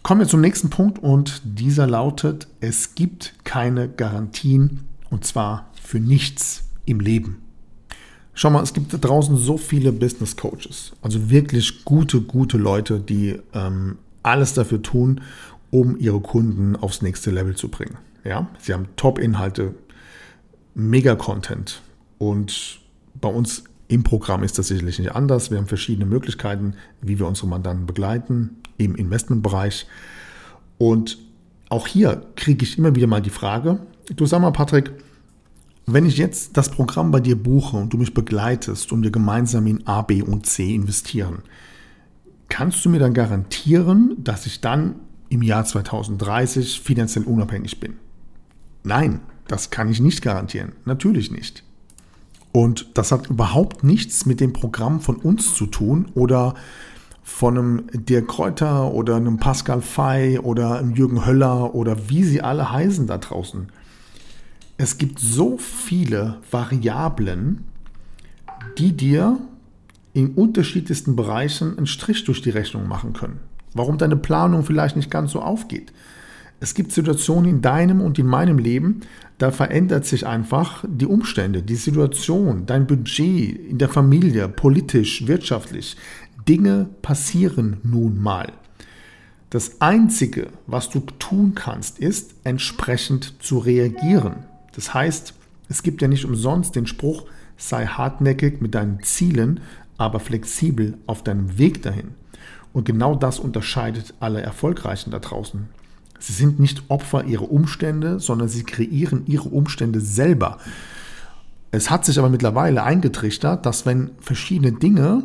Kommen 0.03 0.21
wir 0.21 0.29
zum 0.29 0.41
nächsten 0.41 0.71
Punkt 0.71 0.99
und 1.01 1.43
dieser 1.45 1.87
lautet, 1.87 2.47
es 2.61 2.95
gibt 2.95 3.35
keine 3.45 3.89
Garantien 3.89 4.85
und 5.11 5.25
zwar 5.25 5.71
für 5.83 5.99
nichts 5.99 6.65
im 6.85 7.01
Leben. 7.01 7.43
Schau 8.33 8.51
mal, 8.51 8.63
es 8.63 8.75
gibt 8.75 8.93
da 8.93 8.99
draußen 8.99 9.37
so 9.37 9.57
viele 9.57 9.93
Business 9.93 10.37
Coaches, 10.37 10.93
also 11.01 11.31
wirklich 11.31 11.85
gute, 11.85 12.21
gute 12.21 12.59
Leute, 12.59 13.01
die 13.01 13.41
ähm, 13.55 13.97
alles 14.23 14.53
dafür 14.53 14.83
tun, 14.83 15.23
um 15.71 15.99
ihre 15.99 16.21
Kunden 16.21 16.77
aufs 16.77 17.03
nächste 17.03 17.31
Level 17.31 17.57
zu 17.57 17.69
bringen. 17.69 17.97
Ja, 18.25 18.47
sie 18.61 18.75
haben 18.75 18.89
Top-Inhalte, 18.97 19.75
Mega-Content 20.75 21.81
und 22.19 22.81
bei 23.21 23.29
uns 23.29 23.65
im 23.89 24.03
Programm 24.03 24.43
ist 24.43 24.59
das 24.59 24.69
sicherlich 24.69 24.99
nicht 24.99 25.15
anders. 25.15 25.51
Wir 25.51 25.59
haben 25.59 25.67
verschiedene 25.67 26.07
Möglichkeiten, 26.07 26.75
wie 27.01 27.19
wir 27.19 27.27
unsere 27.27 27.47
Mandanten 27.47 27.87
begleiten 27.87 28.57
im 28.79 28.95
Investmentbereich. 28.95 29.87
Und 30.79 31.19
auch 31.69 31.87
hier 31.87 32.27
kriege 32.37 32.65
ich 32.65 32.79
immer 32.79 32.95
wieder 32.95 33.07
mal 33.07 33.23
die 33.23 33.31
Frage, 33.31 33.81
du 34.15 34.27
sag 34.27 34.41
mal 34.41 34.51
Patrick, 34.51 34.93
wenn 35.87 36.05
ich 36.05 36.19
jetzt 36.19 36.57
das 36.57 36.69
Programm 36.69 37.13
bei 37.13 37.21
dir 37.21 37.41
buche 37.41 37.77
und 37.77 37.93
du 37.93 37.97
mich 37.97 38.13
begleitest 38.13 38.91
und 38.91 39.05
wir 39.05 39.13
gemeinsam 39.13 39.67
in 39.69 39.87
A, 39.87 40.03
B 40.03 40.21
und 40.21 40.47
C 40.47 40.75
investieren, 40.75 41.43
kannst 42.49 42.85
du 42.85 42.91
mir 42.91 42.99
dann 42.99 43.15
garantieren, 43.15 44.17
dass 44.19 44.47
ich 44.47 44.61
dann 44.61 44.97
im 45.29 45.43
Jahr 45.43 45.65
2030 45.65 46.81
finanziell 46.81 47.25
unabhängig 47.25 47.79
bin? 47.79 47.95
Nein, 48.83 49.21
das 49.47 49.71
kann 49.71 49.89
ich 49.89 50.01
nicht 50.01 50.23
garantieren. 50.23 50.73
Natürlich 50.85 51.31
nicht. 51.31 51.63
Und 52.57 52.87
das 52.95 53.13
hat 53.13 53.29
überhaupt 53.29 53.85
nichts 53.85 54.25
mit 54.25 54.41
dem 54.41 54.55
Programm 54.55 55.03
von 55.03 55.17
uns 55.17 55.55
zu 55.55 55.67
tun 55.67 56.07
oder 56.15 56.55
von 57.23 57.59
einem 57.59 57.87
Dirk 57.93 58.29
Kräuter 58.29 58.95
oder 58.95 59.17
einem 59.17 59.37
Pascal 59.37 59.83
Fay 59.83 60.39
oder 60.39 60.79
einem 60.79 60.95
Jürgen 60.95 61.27
Höller 61.27 61.75
oder 61.75 62.09
wie 62.09 62.25
sie 62.25 62.41
alle 62.41 62.73
heißen 62.73 63.07
da 63.07 63.19
draußen. 63.19 63.69
Es 64.79 64.97
gibt 64.97 65.19
so 65.19 65.59
viele 65.59 66.39
Variablen, 66.51 67.65
die 68.79 68.97
dir 68.97 69.39
in 70.15 70.31
unterschiedlichsten 70.31 71.15
Bereichen 71.15 71.77
einen 71.77 71.87
Strich 71.87 72.25
durch 72.25 72.41
die 72.41 72.49
Rechnung 72.49 72.89
machen 72.89 73.13
können. 73.13 73.39
Warum 73.75 73.99
deine 73.99 74.17
Planung 74.17 74.65
vielleicht 74.65 74.97
nicht 74.97 75.11
ganz 75.11 75.33
so 75.33 75.43
aufgeht. 75.43 75.93
Es 76.59 76.75
gibt 76.75 76.93
Situationen 76.93 77.51
in 77.51 77.63
deinem 77.63 78.01
und 78.01 78.19
in 78.19 78.27
meinem 78.27 78.59
Leben, 78.59 79.01
da 79.37 79.51
verändert 79.51 80.07
sich 80.07 80.27
einfach 80.27 80.85
die 80.89 81.05
Umstände, 81.05 81.63
die 81.63 81.77
Situation, 81.77 82.65
dein 82.65 82.87
Budget 82.87 83.69
in 83.69 83.77
der 83.77 83.91
Familie, 83.91 84.49
politisch, 84.49 85.27
wirtschaftlich. 85.27 85.97
Dinge 86.49 86.89
passieren 87.03 87.79
nun 87.83 88.23
mal. 88.23 88.53
Das 89.51 89.81
Einzige, 89.81 90.49
was 90.67 90.89
du 90.89 91.01
tun 91.01 91.55
kannst, 91.55 91.99
ist 91.99 92.35
entsprechend 92.45 93.43
zu 93.43 93.59
reagieren. 93.59 94.47
Das 94.75 94.95
heißt, 94.95 95.35
es 95.69 95.83
gibt 95.83 96.01
ja 96.01 96.09
nicht 96.09 96.25
umsonst 96.25 96.75
den 96.75 96.87
Spruch, 96.87 97.27
sei 97.57 97.87
hartnäckig 97.87 98.61
mit 98.61 98.75
deinen 98.75 99.03
Zielen, 99.03 99.61
aber 99.99 100.21
flexibel 100.21 100.97
auf 101.07 101.23
deinem 101.23 101.59
Weg 101.59 101.83
dahin. 101.83 102.15
Und 102.73 102.85
genau 102.85 103.15
das 103.15 103.39
unterscheidet 103.39 104.15
alle 104.21 104.41
Erfolgreichen 104.41 105.11
da 105.11 105.19
draußen. 105.19 105.69
Sie 106.19 106.33
sind 106.33 106.61
nicht 106.61 106.85
Opfer 106.89 107.25
ihrer 107.25 107.51
Umstände, 107.51 108.21
sondern 108.21 108.49
sie 108.49 108.65
kreieren 108.65 109.23
ihre 109.27 109.49
Umstände 109.49 110.01
selber. 110.01 110.59
Es 111.71 111.91
hat 111.91 112.05
sich 112.05 112.19
aber 112.19 112.31
mittlerweile 112.31 112.83
eingetrichtert, 112.83 113.67
dass 113.67 113.87
wenn 113.87 114.11
verschiedene 114.21 114.73
Dinge 114.73 115.25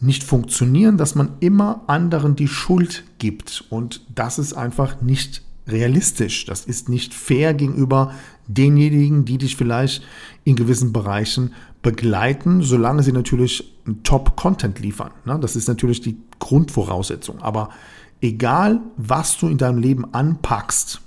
nicht 0.00 0.22
funktionieren, 0.22 0.96
dass 0.96 1.14
man 1.14 1.30
immer 1.40 1.82
anderen 1.86 2.36
die 2.36 2.48
Schuld 2.48 3.04
gibt. 3.18 3.64
Und 3.68 4.02
das 4.14 4.38
ist 4.38 4.52
einfach 4.52 5.00
nicht 5.00 5.42
realistisch. 5.66 6.46
Das 6.46 6.64
ist 6.64 6.88
nicht 6.88 7.12
fair 7.12 7.54
gegenüber 7.54 8.12
denjenigen, 8.46 9.24
die 9.24 9.38
dich 9.38 9.56
vielleicht 9.56 10.02
in 10.44 10.56
gewissen 10.56 10.92
Bereichen 10.92 11.52
begleiten, 11.82 12.62
solange 12.62 13.02
sie 13.02 13.12
natürlich 13.12 13.74
Top-Content 14.02 14.80
liefern. 14.80 15.10
Das 15.40 15.56
ist 15.56 15.68
natürlich 15.68 16.00
die 16.00 16.16
Grundvoraussetzung. 16.38 17.40
Aber 17.40 17.70
egal 18.20 18.80
was 18.96 19.36
du 19.38 19.48
in 19.48 19.58
deinem 19.58 19.78
Leben 19.78 20.12
anpackst 20.12 21.00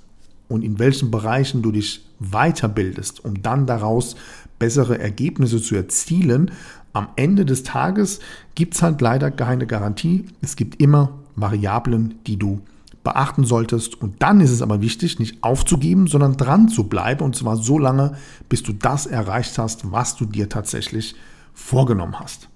und 0.48 0.62
in 0.62 0.78
welchen 0.78 1.10
Bereichen 1.10 1.62
du 1.62 1.72
dich 1.72 2.04
weiterbildest, 2.18 3.24
um 3.24 3.42
dann 3.42 3.66
daraus 3.66 4.16
bessere 4.58 4.98
Ergebnisse 4.98 5.60
zu 5.60 5.74
erzielen, 5.74 6.50
am 6.92 7.08
Ende 7.16 7.44
des 7.44 7.62
Tages 7.62 8.20
gibt 8.54 8.74
es 8.74 8.82
halt 8.82 9.00
leider 9.00 9.30
keine 9.30 9.66
Garantie. 9.66 10.26
Es 10.42 10.56
gibt 10.56 10.80
immer 10.80 11.18
Variablen, 11.36 12.16
die 12.26 12.36
du 12.36 12.60
beachten 13.02 13.44
solltest. 13.44 14.00
Und 14.00 14.22
dann 14.22 14.40
ist 14.40 14.50
es 14.50 14.62
aber 14.62 14.80
wichtig, 14.80 15.18
nicht 15.18 15.42
aufzugeben, 15.42 16.06
sondern 16.06 16.36
dran 16.36 16.68
zu 16.68 16.84
bleiben. 16.84 17.24
Und 17.24 17.34
zwar 17.34 17.56
so 17.56 17.78
lange, 17.78 18.16
bis 18.48 18.62
du 18.62 18.72
das 18.72 19.06
erreicht 19.06 19.58
hast, 19.58 19.90
was 19.90 20.16
du 20.16 20.26
dir 20.26 20.48
tatsächlich 20.48 21.14
vorgenommen 21.54 22.20
hast. 22.20 22.48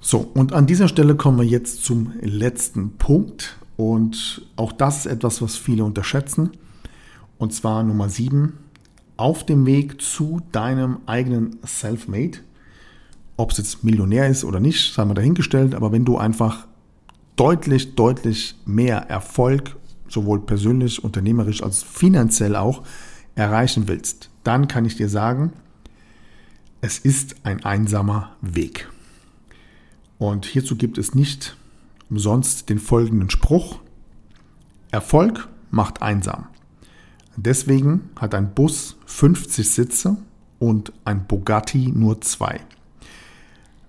So, 0.00 0.30
und 0.34 0.52
an 0.52 0.66
dieser 0.66 0.88
Stelle 0.88 1.16
kommen 1.16 1.38
wir 1.38 1.46
jetzt 1.46 1.84
zum 1.84 2.12
letzten 2.20 2.96
Punkt. 2.96 3.58
Und 3.76 4.42
auch 4.56 4.72
das 4.72 4.98
ist 4.98 5.06
etwas, 5.06 5.42
was 5.42 5.56
viele 5.56 5.84
unterschätzen. 5.84 6.50
Und 7.38 7.52
zwar 7.52 7.82
Nummer 7.82 8.08
7. 8.08 8.52
Auf 9.16 9.44
dem 9.44 9.66
Weg 9.66 10.00
zu 10.00 10.40
deinem 10.52 10.98
eigenen 11.06 11.58
Selfmade. 11.64 12.38
Ob 13.36 13.50
es 13.50 13.58
jetzt 13.58 13.84
Millionär 13.84 14.28
ist 14.28 14.44
oder 14.44 14.60
nicht, 14.60 14.94
sei 14.94 15.04
mal 15.04 15.14
dahingestellt. 15.14 15.74
Aber 15.74 15.92
wenn 15.92 16.04
du 16.04 16.16
einfach 16.16 16.66
deutlich, 17.36 17.94
deutlich 17.94 18.54
mehr 18.64 19.10
Erfolg, 19.10 19.76
sowohl 20.08 20.40
persönlich, 20.40 21.02
unternehmerisch 21.04 21.62
als 21.62 21.82
finanziell 21.82 22.56
auch, 22.56 22.82
erreichen 23.34 23.88
willst, 23.88 24.30
dann 24.44 24.68
kann 24.68 24.84
ich 24.84 24.96
dir 24.96 25.08
sagen, 25.08 25.52
es 26.80 26.98
ist 26.98 27.36
ein 27.44 27.64
einsamer 27.64 28.36
Weg. 28.40 28.88
Und 30.18 30.46
hierzu 30.46 30.76
gibt 30.76 30.98
es 30.98 31.14
nicht 31.14 31.56
umsonst 32.08 32.68
den 32.68 32.78
folgenden 32.78 33.30
Spruch. 33.30 33.80
Erfolg 34.90 35.48
macht 35.70 36.02
einsam. 36.02 36.46
Deswegen 37.36 38.10
hat 38.16 38.34
ein 38.34 38.54
Bus 38.54 38.96
50 39.06 39.68
Sitze 39.68 40.16
und 40.58 40.92
ein 41.04 41.26
Bugatti 41.26 41.92
nur 41.94 42.20
zwei. 42.22 42.60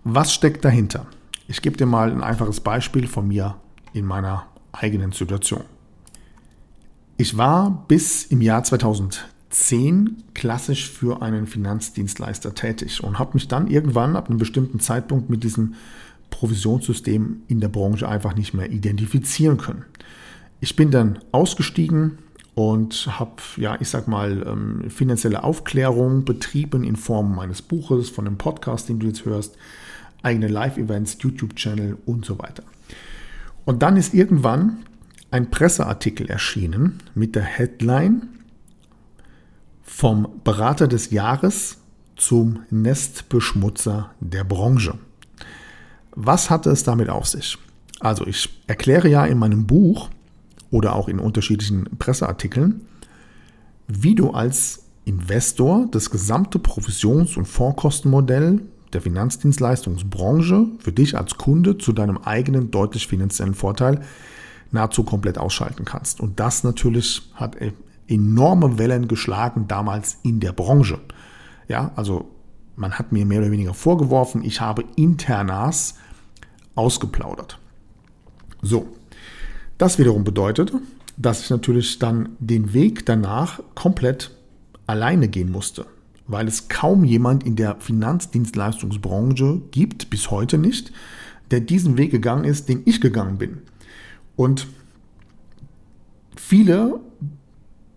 Was 0.03 0.33
steckt 0.33 0.65
dahinter? 0.65 1.05
Ich 1.47 1.61
gebe 1.61 1.77
dir 1.77 1.85
mal 1.85 2.11
ein 2.11 2.23
einfaches 2.23 2.59
Beispiel 2.59 3.07
von 3.07 3.27
mir 3.27 3.55
in 3.93 4.05
meiner 4.05 4.47
eigenen 4.73 5.13
Situation. 5.13 5.63
Ich 7.15 7.37
war 7.37 7.85
bis 7.87 8.25
im 8.25 8.41
Jahr 8.41 8.63
2010 8.63 10.23
klassisch 10.33 10.89
für 10.89 11.21
einen 11.21 11.47
Finanzdienstleister 11.47 12.53
tätig 12.53 13.03
und 13.03 13.17
habe 13.17 13.31
mich 13.33 13.47
dann 13.47 13.67
irgendwann 13.67 14.15
ab 14.15 14.29
einem 14.29 14.37
bestimmten 14.37 14.79
Zeitpunkt 14.79 15.29
mit 15.29 15.43
diesem 15.43 15.75
Provisionssystem 16.29 17.41
in 17.47 17.59
der 17.59 17.69
Branche 17.69 18.07
einfach 18.07 18.35
nicht 18.35 18.53
mehr 18.53 18.71
identifizieren 18.71 19.57
können. 19.57 19.85
Ich 20.59 20.75
bin 20.75 20.91
dann 20.91 21.19
ausgestiegen 21.31 22.17
und 22.55 23.19
habe, 23.19 23.35
ja, 23.57 23.77
ich 23.79 23.89
sag 23.89 24.07
mal, 24.07 24.43
ähm, 24.47 24.89
finanzielle 24.89 25.43
Aufklärung 25.43 26.25
betrieben 26.25 26.83
in 26.83 26.95
Form 26.95 27.35
meines 27.35 27.61
Buches, 27.61 28.09
von 28.09 28.25
einem 28.25 28.37
Podcast, 28.37 28.89
den 28.89 28.99
du 28.99 29.07
jetzt 29.07 29.25
hörst, 29.25 29.55
eigene 30.23 30.47
Live-Events, 30.47 31.17
YouTube-Channel 31.21 31.97
und 32.05 32.25
so 32.25 32.39
weiter. 32.39 32.63
Und 33.65 33.83
dann 33.83 33.95
ist 33.95 34.13
irgendwann 34.13 34.79
ein 35.29 35.51
Presseartikel 35.51 36.29
erschienen 36.29 36.97
mit 37.13 37.35
der 37.35 37.43
Headline 37.43 38.29
vom 39.83 40.27
Berater 40.43 40.87
des 40.87 41.11
Jahres 41.11 41.77
zum 42.15 42.63
Nestbeschmutzer 42.71 44.11
der 44.19 44.43
Branche. 44.43 44.97
Was 46.19 46.49
hatte 46.49 46.71
es 46.71 46.83
damit 46.83 47.09
auf 47.09 47.27
sich? 47.27 47.59
Also 47.99 48.25
ich 48.25 48.49
erkläre 48.65 49.07
ja 49.07 49.23
in 49.25 49.37
meinem 49.37 49.67
Buch 49.67 50.09
oder 50.71 50.95
auch 50.95 51.09
in 51.09 51.19
unterschiedlichen 51.19 51.83
Presseartikeln, 51.99 52.81
wie 53.87 54.15
du 54.15 54.31
als 54.31 54.83
Investor 55.05 55.87
das 55.91 56.09
gesamte 56.09 56.57
Provisions- 56.57 57.37
und 57.37 57.45
Vorkostenmodell 57.45 58.61
der 58.93 59.01
Finanzdienstleistungsbranche 59.01 60.65
für 60.79 60.91
dich 60.91 61.15
als 61.15 61.37
Kunde 61.37 61.77
zu 61.77 61.93
deinem 61.93 62.17
eigenen 62.17 62.71
deutlich 62.71 63.05
finanziellen 63.05 63.53
Vorteil 63.53 64.01
nahezu 64.71 65.03
komplett 65.03 65.37
ausschalten 65.37 65.85
kannst. 65.85 66.19
Und 66.19 66.39
das 66.39 66.63
natürlich 66.63 67.31
hat 67.35 67.57
enorme 68.07 68.79
Wellen 68.79 69.07
geschlagen 69.07 69.67
damals 69.67 70.17
in 70.23 70.39
der 70.39 70.51
Branche. 70.51 70.99
Ja, 71.67 71.91
also 71.95 72.31
man 72.75 72.93
hat 72.93 73.11
mir 73.11 73.23
mehr 73.23 73.41
oder 73.41 73.51
weniger 73.51 73.75
vorgeworfen, 73.75 74.43
ich 74.43 74.61
habe 74.61 74.83
Internas 74.95 75.93
ausgeplaudert. 76.77 77.59
So, 78.61 78.87
das 79.77 79.99
wiederum 79.99 80.23
bedeutet, 80.23 80.73
dass 81.17 81.41
ich 81.41 81.49
natürlich 81.49 81.99
dann 81.99 82.29
den 82.39 82.73
Weg 82.73 83.05
danach 83.05 83.59
komplett 83.75 84.31
alleine 84.85 85.27
gehen 85.27 85.51
musste, 85.51 85.85
weil 86.27 86.47
es 86.47 86.69
kaum 86.69 87.03
jemand 87.03 87.43
in 87.43 87.55
der 87.55 87.77
Finanzdienstleistungsbranche 87.79 89.61
gibt, 89.71 90.09
bis 90.09 90.31
heute 90.31 90.57
nicht, 90.57 90.91
der 91.51 91.59
diesen 91.59 91.97
Weg 91.97 92.11
gegangen 92.11 92.43
ist, 92.43 92.69
den 92.69 92.81
ich 92.85 93.01
gegangen 93.01 93.37
bin. 93.37 93.59
Und 94.35 94.67
viele 96.35 96.99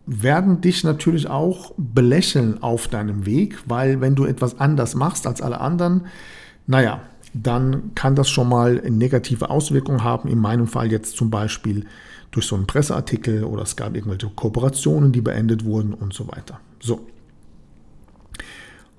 werden 0.07 0.61
dich 0.61 0.83
natürlich 0.83 1.29
auch 1.29 1.73
belächeln 1.77 2.63
auf 2.63 2.89
deinem 2.89 3.27
Weg, 3.27 3.59
weil 3.67 4.01
wenn 4.01 4.15
du 4.15 4.25
etwas 4.25 4.59
anders 4.59 4.95
machst 4.95 5.27
als 5.27 5.41
alle 5.41 5.61
anderen, 5.61 6.07
naja, 6.67 7.03
dann 7.33 7.95
kann 7.95 8.15
das 8.15 8.29
schon 8.29 8.49
mal 8.49 8.83
negative 8.89 9.51
Auswirkungen 9.51 10.03
haben. 10.03 10.29
In 10.29 10.39
meinem 10.39 10.67
Fall 10.67 10.91
jetzt 10.91 11.17
zum 11.17 11.31
Beispiel 11.31 11.87
durch 12.31 12.47
so 12.47 12.57
einen 12.57 12.67
Presseartikel 12.67 13.45
oder 13.45 13.63
es 13.63 13.77
gab 13.77 13.95
irgendwelche 13.95 14.29
Kooperationen, 14.29 15.13
die 15.13 15.21
beendet 15.21 15.65
wurden 15.65 15.95
und 15.95 16.13
so 16.13 16.29
weiter. 16.29 16.61
So. 16.81 17.07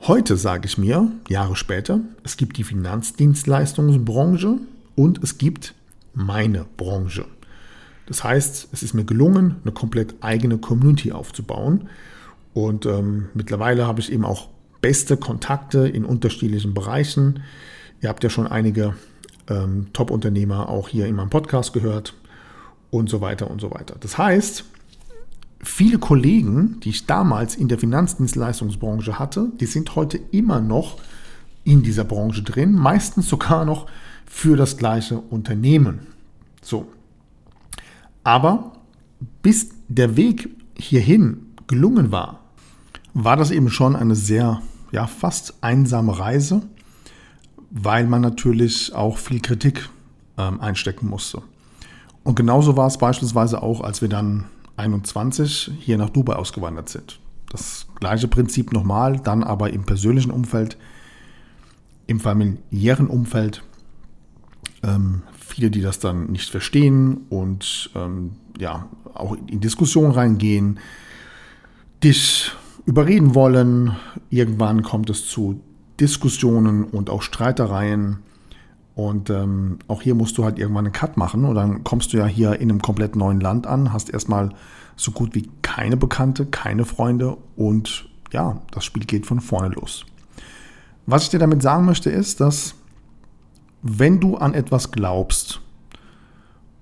Heute 0.07 0.36
sage 0.36 0.65
ich 0.65 0.77
mir, 0.77 1.11
Jahre 1.29 1.55
später, 1.55 1.99
es 2.23 2.36
gibt 2.36 2.57
die 2.57 2.63
Finanzdienstleistungsbranche 2.63 4.57
und 4.95 5.23
es 5.23 5.38
gibt 5.38 5.75
meine 6.13 6.65
Branche. 6.77 7.25
Das 8.07 8.23
heißt, 8.23 8.69
es 8.71 8.84
ist 8.84 8.93
mir 8.93 9.05
gelungen, 9.05 9.57
eine 9.63 9.71
komplett 9.71 10.15
eigene 10.21 10.57
Community 10.57 11.11
aufzubauen. 11.11 11.88
Und 12.53 12.86
ähm, 12.86 13.29
mittlerweile 13.34 13.88
habe 13.88 14.01
ich 14.01 14.11
eben 14.11 14.25
auch 14.25 14.49
beste 14.82 15.15
Kontakte 15.15 15.88
in 15.88 16.03
unterschiedlichen 16.03 16.73
Bereichen. 16.73 17.43
Ihr 18.01 18.09
habt 18.09 18.23
ja 18.23 18.29
schon 18.29 18.47
einige 18.47 18.95
ähm, 19.47 19.87
Top-Unternehmer 19.93 20.69
auch 20.69 20.89
hier 20.89 21.07
in 21.07 21.15
meinem 21.15 21.29
Podcast 21.29 21.71
gehört 21.73 22.15
und 22.89 23.09
so 23.09 23.21
weiter 23.21 23.49
und 23.49 23.61
so 23.61 23.71
weiter. 23.71 23.95
Das 23.99 24.17
heißt, 24.17 24.65
viele 25.61 25.99
Kollegen, 25.99 26.79
die 26.81 26.89
ich 26.89 27.05
damals 27.05 27.55
in 27.55 27.67
der 27.67 27.77
Finanzdienstleistungsbranche 27.77 29.19
hatte, 29.19 29.49
die 29.59 29.67
sind 29.67 29.95
heute 29.95 30.19
immer 30.31 30.61
noch 30.61 30.97
in 31.63 31.83
dieser 31.83 32.03
Branche 32.03 32.41
drin, 32.41 32.73
meistens 32.73 33.29
sogar 33.29 33.65
noch 33.65 33.85
für 34.25 34.57
das 34.57 34.77
gleiche 34.77 35.19
Unternehmen. 35.19 36.07
So. 36.63 36.87
Aber 38.23 38.73
bis 39.43 39.69
der 39.87 40.15
Weg 40.15 40.49
hierhin 40.75 41.53
gelungen 41.67 42.11
war, 42.11 42.39
war 43.13 43.37
das 43.37 43.51
eben 43.51 43.69
schon 43.69 43.95
eine 43.95 44.15
sehr, 44.15 44.61
ja, 44.91 45.05
fast 45.05 45.55
einsame 45.61 46.17
Reise, 46.17 46.63
weil 47.72 48.05
man 48.05 48.22
natürlich 48.22 48.93
auch 48.93 49.17
viel 49.17 49.39
Kritik 49.39 49.89
ähm, 50.38 50.59
einstecken 50.59 51.07
musste. 51.07 51.41
Und 52.24 52.36
genauso 52.36 52.78
war 52.78 52.88
es 52.88 52.97
beispielsweise 52.97 53.63
auch, 53.63 53.82
als 53.82 54.01
wir 54.01 54.09
dann 54.09 54.45
21 54.78 55.72
hier 55.80 55.97
nach 55.97 56.09
Dubai 56.09 56.36
ausgewandert 56.36 56.89
sind. 56.89 57.19
Das 57.49 57.88
gleiche 57.99 58.28
Prinzip 58.28 58.72
nochmal, 58.72 59.19
dann 59.19 59.43
aber 59.43 59.72
im 59.72 59.84
persönlichen 59.84 60.32
Umfeld, 60.32 60.78
im 62.07 62.19
familiären 62.19 63.07
Umfeld. 63.07 63.63
Ähm, 64.84 65.24
viele, 65.38 65.72
die 65.72 65.82
das 65.82 65.99
dann 65.99 66.32
nicht 66.32 66.49
verstehen 66.49 67.26
und 67.30 67.89
ähm, 67.95 68.32
ja, 68.59 68.88
auch 69.13 69.36
in 69.47 69.59
Diskussionen 69.59 70.11
reingehen, 70.11 70.80
dich 72.03 72.51
überreden 72.86 73.36
wollen. 73.36 73.95
Irgendwann 74.30 74.82
kommt 74.84 75.09
es 75.09 75.28
zu 75.28 75.61
Diskussionen 76.01 76.83
und 76.83 77.09
auch 77.09 77.21
Streitereien. 77.21 78.17
Und 78.95 79.29
ähm, 79.29 79.79
auch 79.87 80.01
hier 80.01 80.15
musst 80.15 80.37
du 80.37 80.43
halt 80.43 80.59
irgendwann 80.59 80.85
einen 80.85 80.93
Cut 80.93 81.15
machen 81.15 81.45
und 81.45 81.55
dann 81.55 81.83
kommst 81.83 82.11
du 82.11 82.17
ja 82.17 82.25
hier 82.25 82.59
in 82.59 82.69
einem 82.69 82.81
komplett 82.81 83.15
neuen 83.15 83.39
Land 83.39 83.65
an, 83.65 83.93
hast 83.93 84.09
erstmal 84.09 84.49
so 84.97 85.11
gut 85.11 85.33
wie 85.33 85.49
keine 85.61 85.95
Bekannte, 85.95 86.45
keine 86.45 86.83
Freunde 86.83 87.37
und 87.55 88.09
ja, 88.33 88.61
das 88.71 88.83
Spiel 88.83 89.05
geht 89.05 89.25
von 89.25 89.39
vorne 89.39 89.69
los. 89.69 90.05
Was 91.05 91.23
ich 91.23 91.29
dir 91.29 91.39
damit 91.39 91.61
sagen 91.61 91.85
möchte 91.85 92.09
ist, 92.09 92.41
dass 92.41 92.75
wenn 93.81 94.19
du 94.19 94.37
an 94.37 94.53
etwas 94.53 94.91
glaubst 94.91 95.61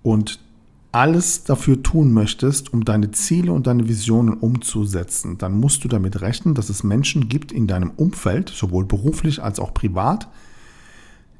und 0.03 0.39
alles 0.91 1.43
dafür 1.43 1.83
tun 1.83 2.13
möchtest, 2.13 2.73
um 2.73 2.83
deine 2.83 3.11
Ziele 3.11 3.51
und 3.51 3.67
deine 3.67 3.87
Visionen 3.87 4.33
umzusetzen, 4.33 5.37
dann 5.37 5.59
musst 5.59 5.83
du 5.83 5.87
damit 5.87 6.21
rechnen, 6.21 6.55
dass 6.55 6.69
es 6.69 6.83
Menschen 6.83 7.29
gibt 7.29 7.51
in 7.51 7.67
deinem 7.67 7.91
Umfeld, 7.91 8.49
sowohl 8.49 8.85
beruflich 8.85 9.43
als 9.43 9.59
auch 9.59 9.73
privat, 9.73 10.27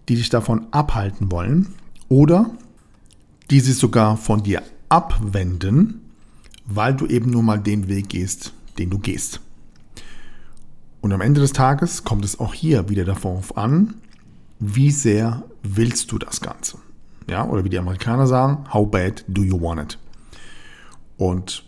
die 0.08 0.16
dich 0.16 0.30
davon 0.30 0.68
abhalten 0.72 1.32
wollen 1.32 1.68
oder 2.10 2.52
die 3.50 3.60
sich 3.60 3.78
sogar 3.78 4.18
von 4.18 4.44
dir 4.44 4.62
abwenden, 4.90 6.02
weil 6.66 6.94
du 6.94 7.08
eben 7.08 7.32
nur 7.32 7.44
mal 7.44 7.60
den 7.60 7.88
Weg 7.88 8.10
gehst, 8.10 8.54
den 8.78 8.92
du 8.92 9.00
gehst. 9.00 9.42
Und 11.02 11.12
am 11.12 11.22
Ende 11.22 11.42
des 11.42 11.54
Tages 11.54 12.04
kommt 12.04 12.26
es 12.26 12.40
auch 12.40 12.54
hier 12.54 12.90
wieder 12.90 13.06
darauf 13.06 13.58
an, 13.58 13.96
wie 14.60 14.92
sehr 14.92 15.44
willst 15.64 16.12
du 16.12 16.20
das 16.20 16.42
Ganze? 16.42 16.78
Ja, 17.30 17.48
oder 17.48 17.64
wie 17.64 17.70
die 17.70 17.78
Amerikaner 17.78 18.26
sagen, 18.26 18.66
how 18.74 18.90
bad 18.90 19.24
do 19.28 19.44
you 19.44 19.62
want 19.62 19.80
it? 19.80 20.00
Und 21.18 21.64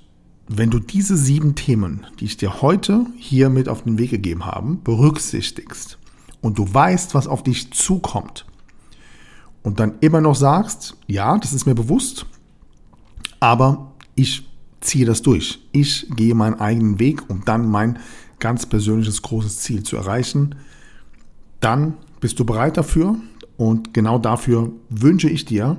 wenn 0.47 0.71
du 0.71 0.79
diese 0.79 1.15
sieben 1.15 1.53
Themen, 1.53 2.07
die 2.19 2.25
ich 2.25 2.37
dir 2.37 2.61
heute 2.61 3.05
hier 3.17 3.49
mit 3.49 3.69
auf 3.69 3.83
den 3.83 3.99
Weg 3.99 4.09
gegeben 4.09 4.45
habe, 4.45 4.77
berücksichtigst 4.83 5.99
und 6.41 6.57
du 6.57 6.73
weißt, 6.73 7.13
was 7.13 7.27
auf 7.27 7.43
dich 7.43 7.71
zukommt 7.71 8.45
und 9.61 9.79
dann 9.79 9.93
immer 10.01 10.19
noch 10.19 10.35
sagst, 10.35 10.97
ja, 11.05 11.37
das 11.37 11.53
ist 11.53 11.67
mir 11.67 11.75
bewusst, 11.75 12.25
aber 13.39 13.91
ich 14.15 14.49
ziehe 14.79 15.05
das 15.05 15.21
durch. 15.21 15.59
Ich 15.71 16.07
gehe 16.15 16.33
meinen 16.33 16.59
eigenen 16.59 16.99
Weg, 16.99 17.29
um 17.29 17.45
dann 17.45 17.69
mein 17.69 17.99
ganz 18.39 18.65
persönliches 18.65 19.21
großes 19.21 19.59
Ziel 19.59 19.83
zu 19.83 19.95
erreichen, 19.95 20.55
dann 21.59 21.93
bist 22.19 22.39
du 22.39 22.45
bereit 22.45 22.77
dafür 22.77 23.15
und 23.61 23.93
genau 23.93 24.17
dafür 24.17 24.71
wünsche 24.89 25.29
ich 25.29 25.45
dir 25.45 25.77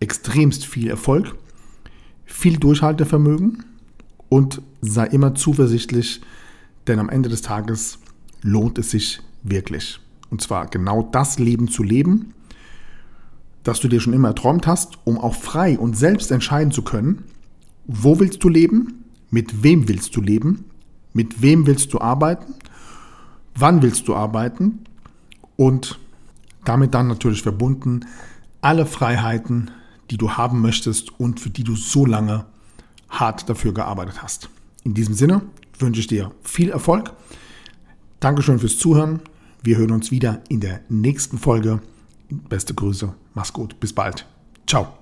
extremst 0.00 0.66
viel 0.66 0.88
Erfolg, 0.88 1.36
viel 2.24 2.56
Durchhaltevermögen 2.56 3.62
und 4.28 4.60
sei 4.80 5.06
immer 5.06 5.36
zuversichtlich, 5.36 6.20
denn 6.88 6.98
am 6.98 7.08
Ende 7.08 7.28
des 7.28 7.42
Tages 7.42 8.00
lohnt 8.40 8.76
es 8.78 8.90
sich 8.90 9.20
wirklich. 9.44 10.00
Und 10.30 10.42
zwar 10.42 10.66
genau 10.66 11.08
das 11.12 11.38
Leben 11.38 11.68
zu 11.68 11.84
leben, 11.84 12.34
das 13.62 13.78
du 13.78 13.86
dir 13.86 14.00
schon 14.00 14.14
immer 14.14 14.30
erträumt 14.30 14.66
hast, 14.66 14.98
um 15.04 15.16
auch 15.16 15.36
frei 15.36 15.78
und 15.78 15.96
selbst 15.96 16.32
entscheiden 16.32 16.72
zu 16.72 16.82
können, 16.82 17.22
wo 17.84 18.18
willst 18.18 18.42
du 18.42 18.48
leben, 18.48 19.04
mit 19.30 19.62
wem 19.62 19.86
willst 19.86 20.16
du 20.16 20.20
leben, 20.22 20.64
mit 21.12 21.40
wem 21.40 21.68
willst 21.68 21.92
du 21.92 22.00
arbeiten, 22.00 22.54
wann 23.54 23.80
willst 23.80 24.08
du 24.08 24.16
arbeiten 24.16 24.80
und 25.54 26.00
damit 26.64 26.94
dann 26.94 27.08
natürlich 27.08 27.42
verbunden 27.42 28.06
alle 28.60 28.86
Freiheiten, 28.86 29.70
die 30.10 30.16
du 30.16 30.32
haben 30.32 30.60
möchtest 30.60 31.18
und 31.18 31.40
für 31.40 31.50
die 31.50 31.64
du 31.64 31.74
so 31.74 32.06
lange 32.06 32.46
hart 33.08 33.48
dafür 33.48 33.74
gearbeitet 33.74 34.22
hast. 34.22 34.48
In 34.84 34.94
diesem 34.94 35.14
Sinne 35.14 35.42
wünsche 35.78 36.00
ich 36.00 36.06
dir 36.06 36.32
viel 36.42 36.70
Erfolg. 36.70 37.12
Dankeschön 38.20 38.58
fürs 38.58 38.78
Zuhören. 38.78 39.20
Wir 39.62 39.76
hören 39.76 39.92
uns 39.92 40.10
wieder 40.10 40.40
in 40.48 40.60
der 40.60 40.80
nächsten 40.88 41.38
Folge. 41.38 41.80
Beste 42.30 42.74
Grüße, 42.74 43.12
mach's 43.34 43.52
gut, 43.52 43.78
bis 43.78 43.92
bald. 43.92 44.26
Ciao. 44.66 45.01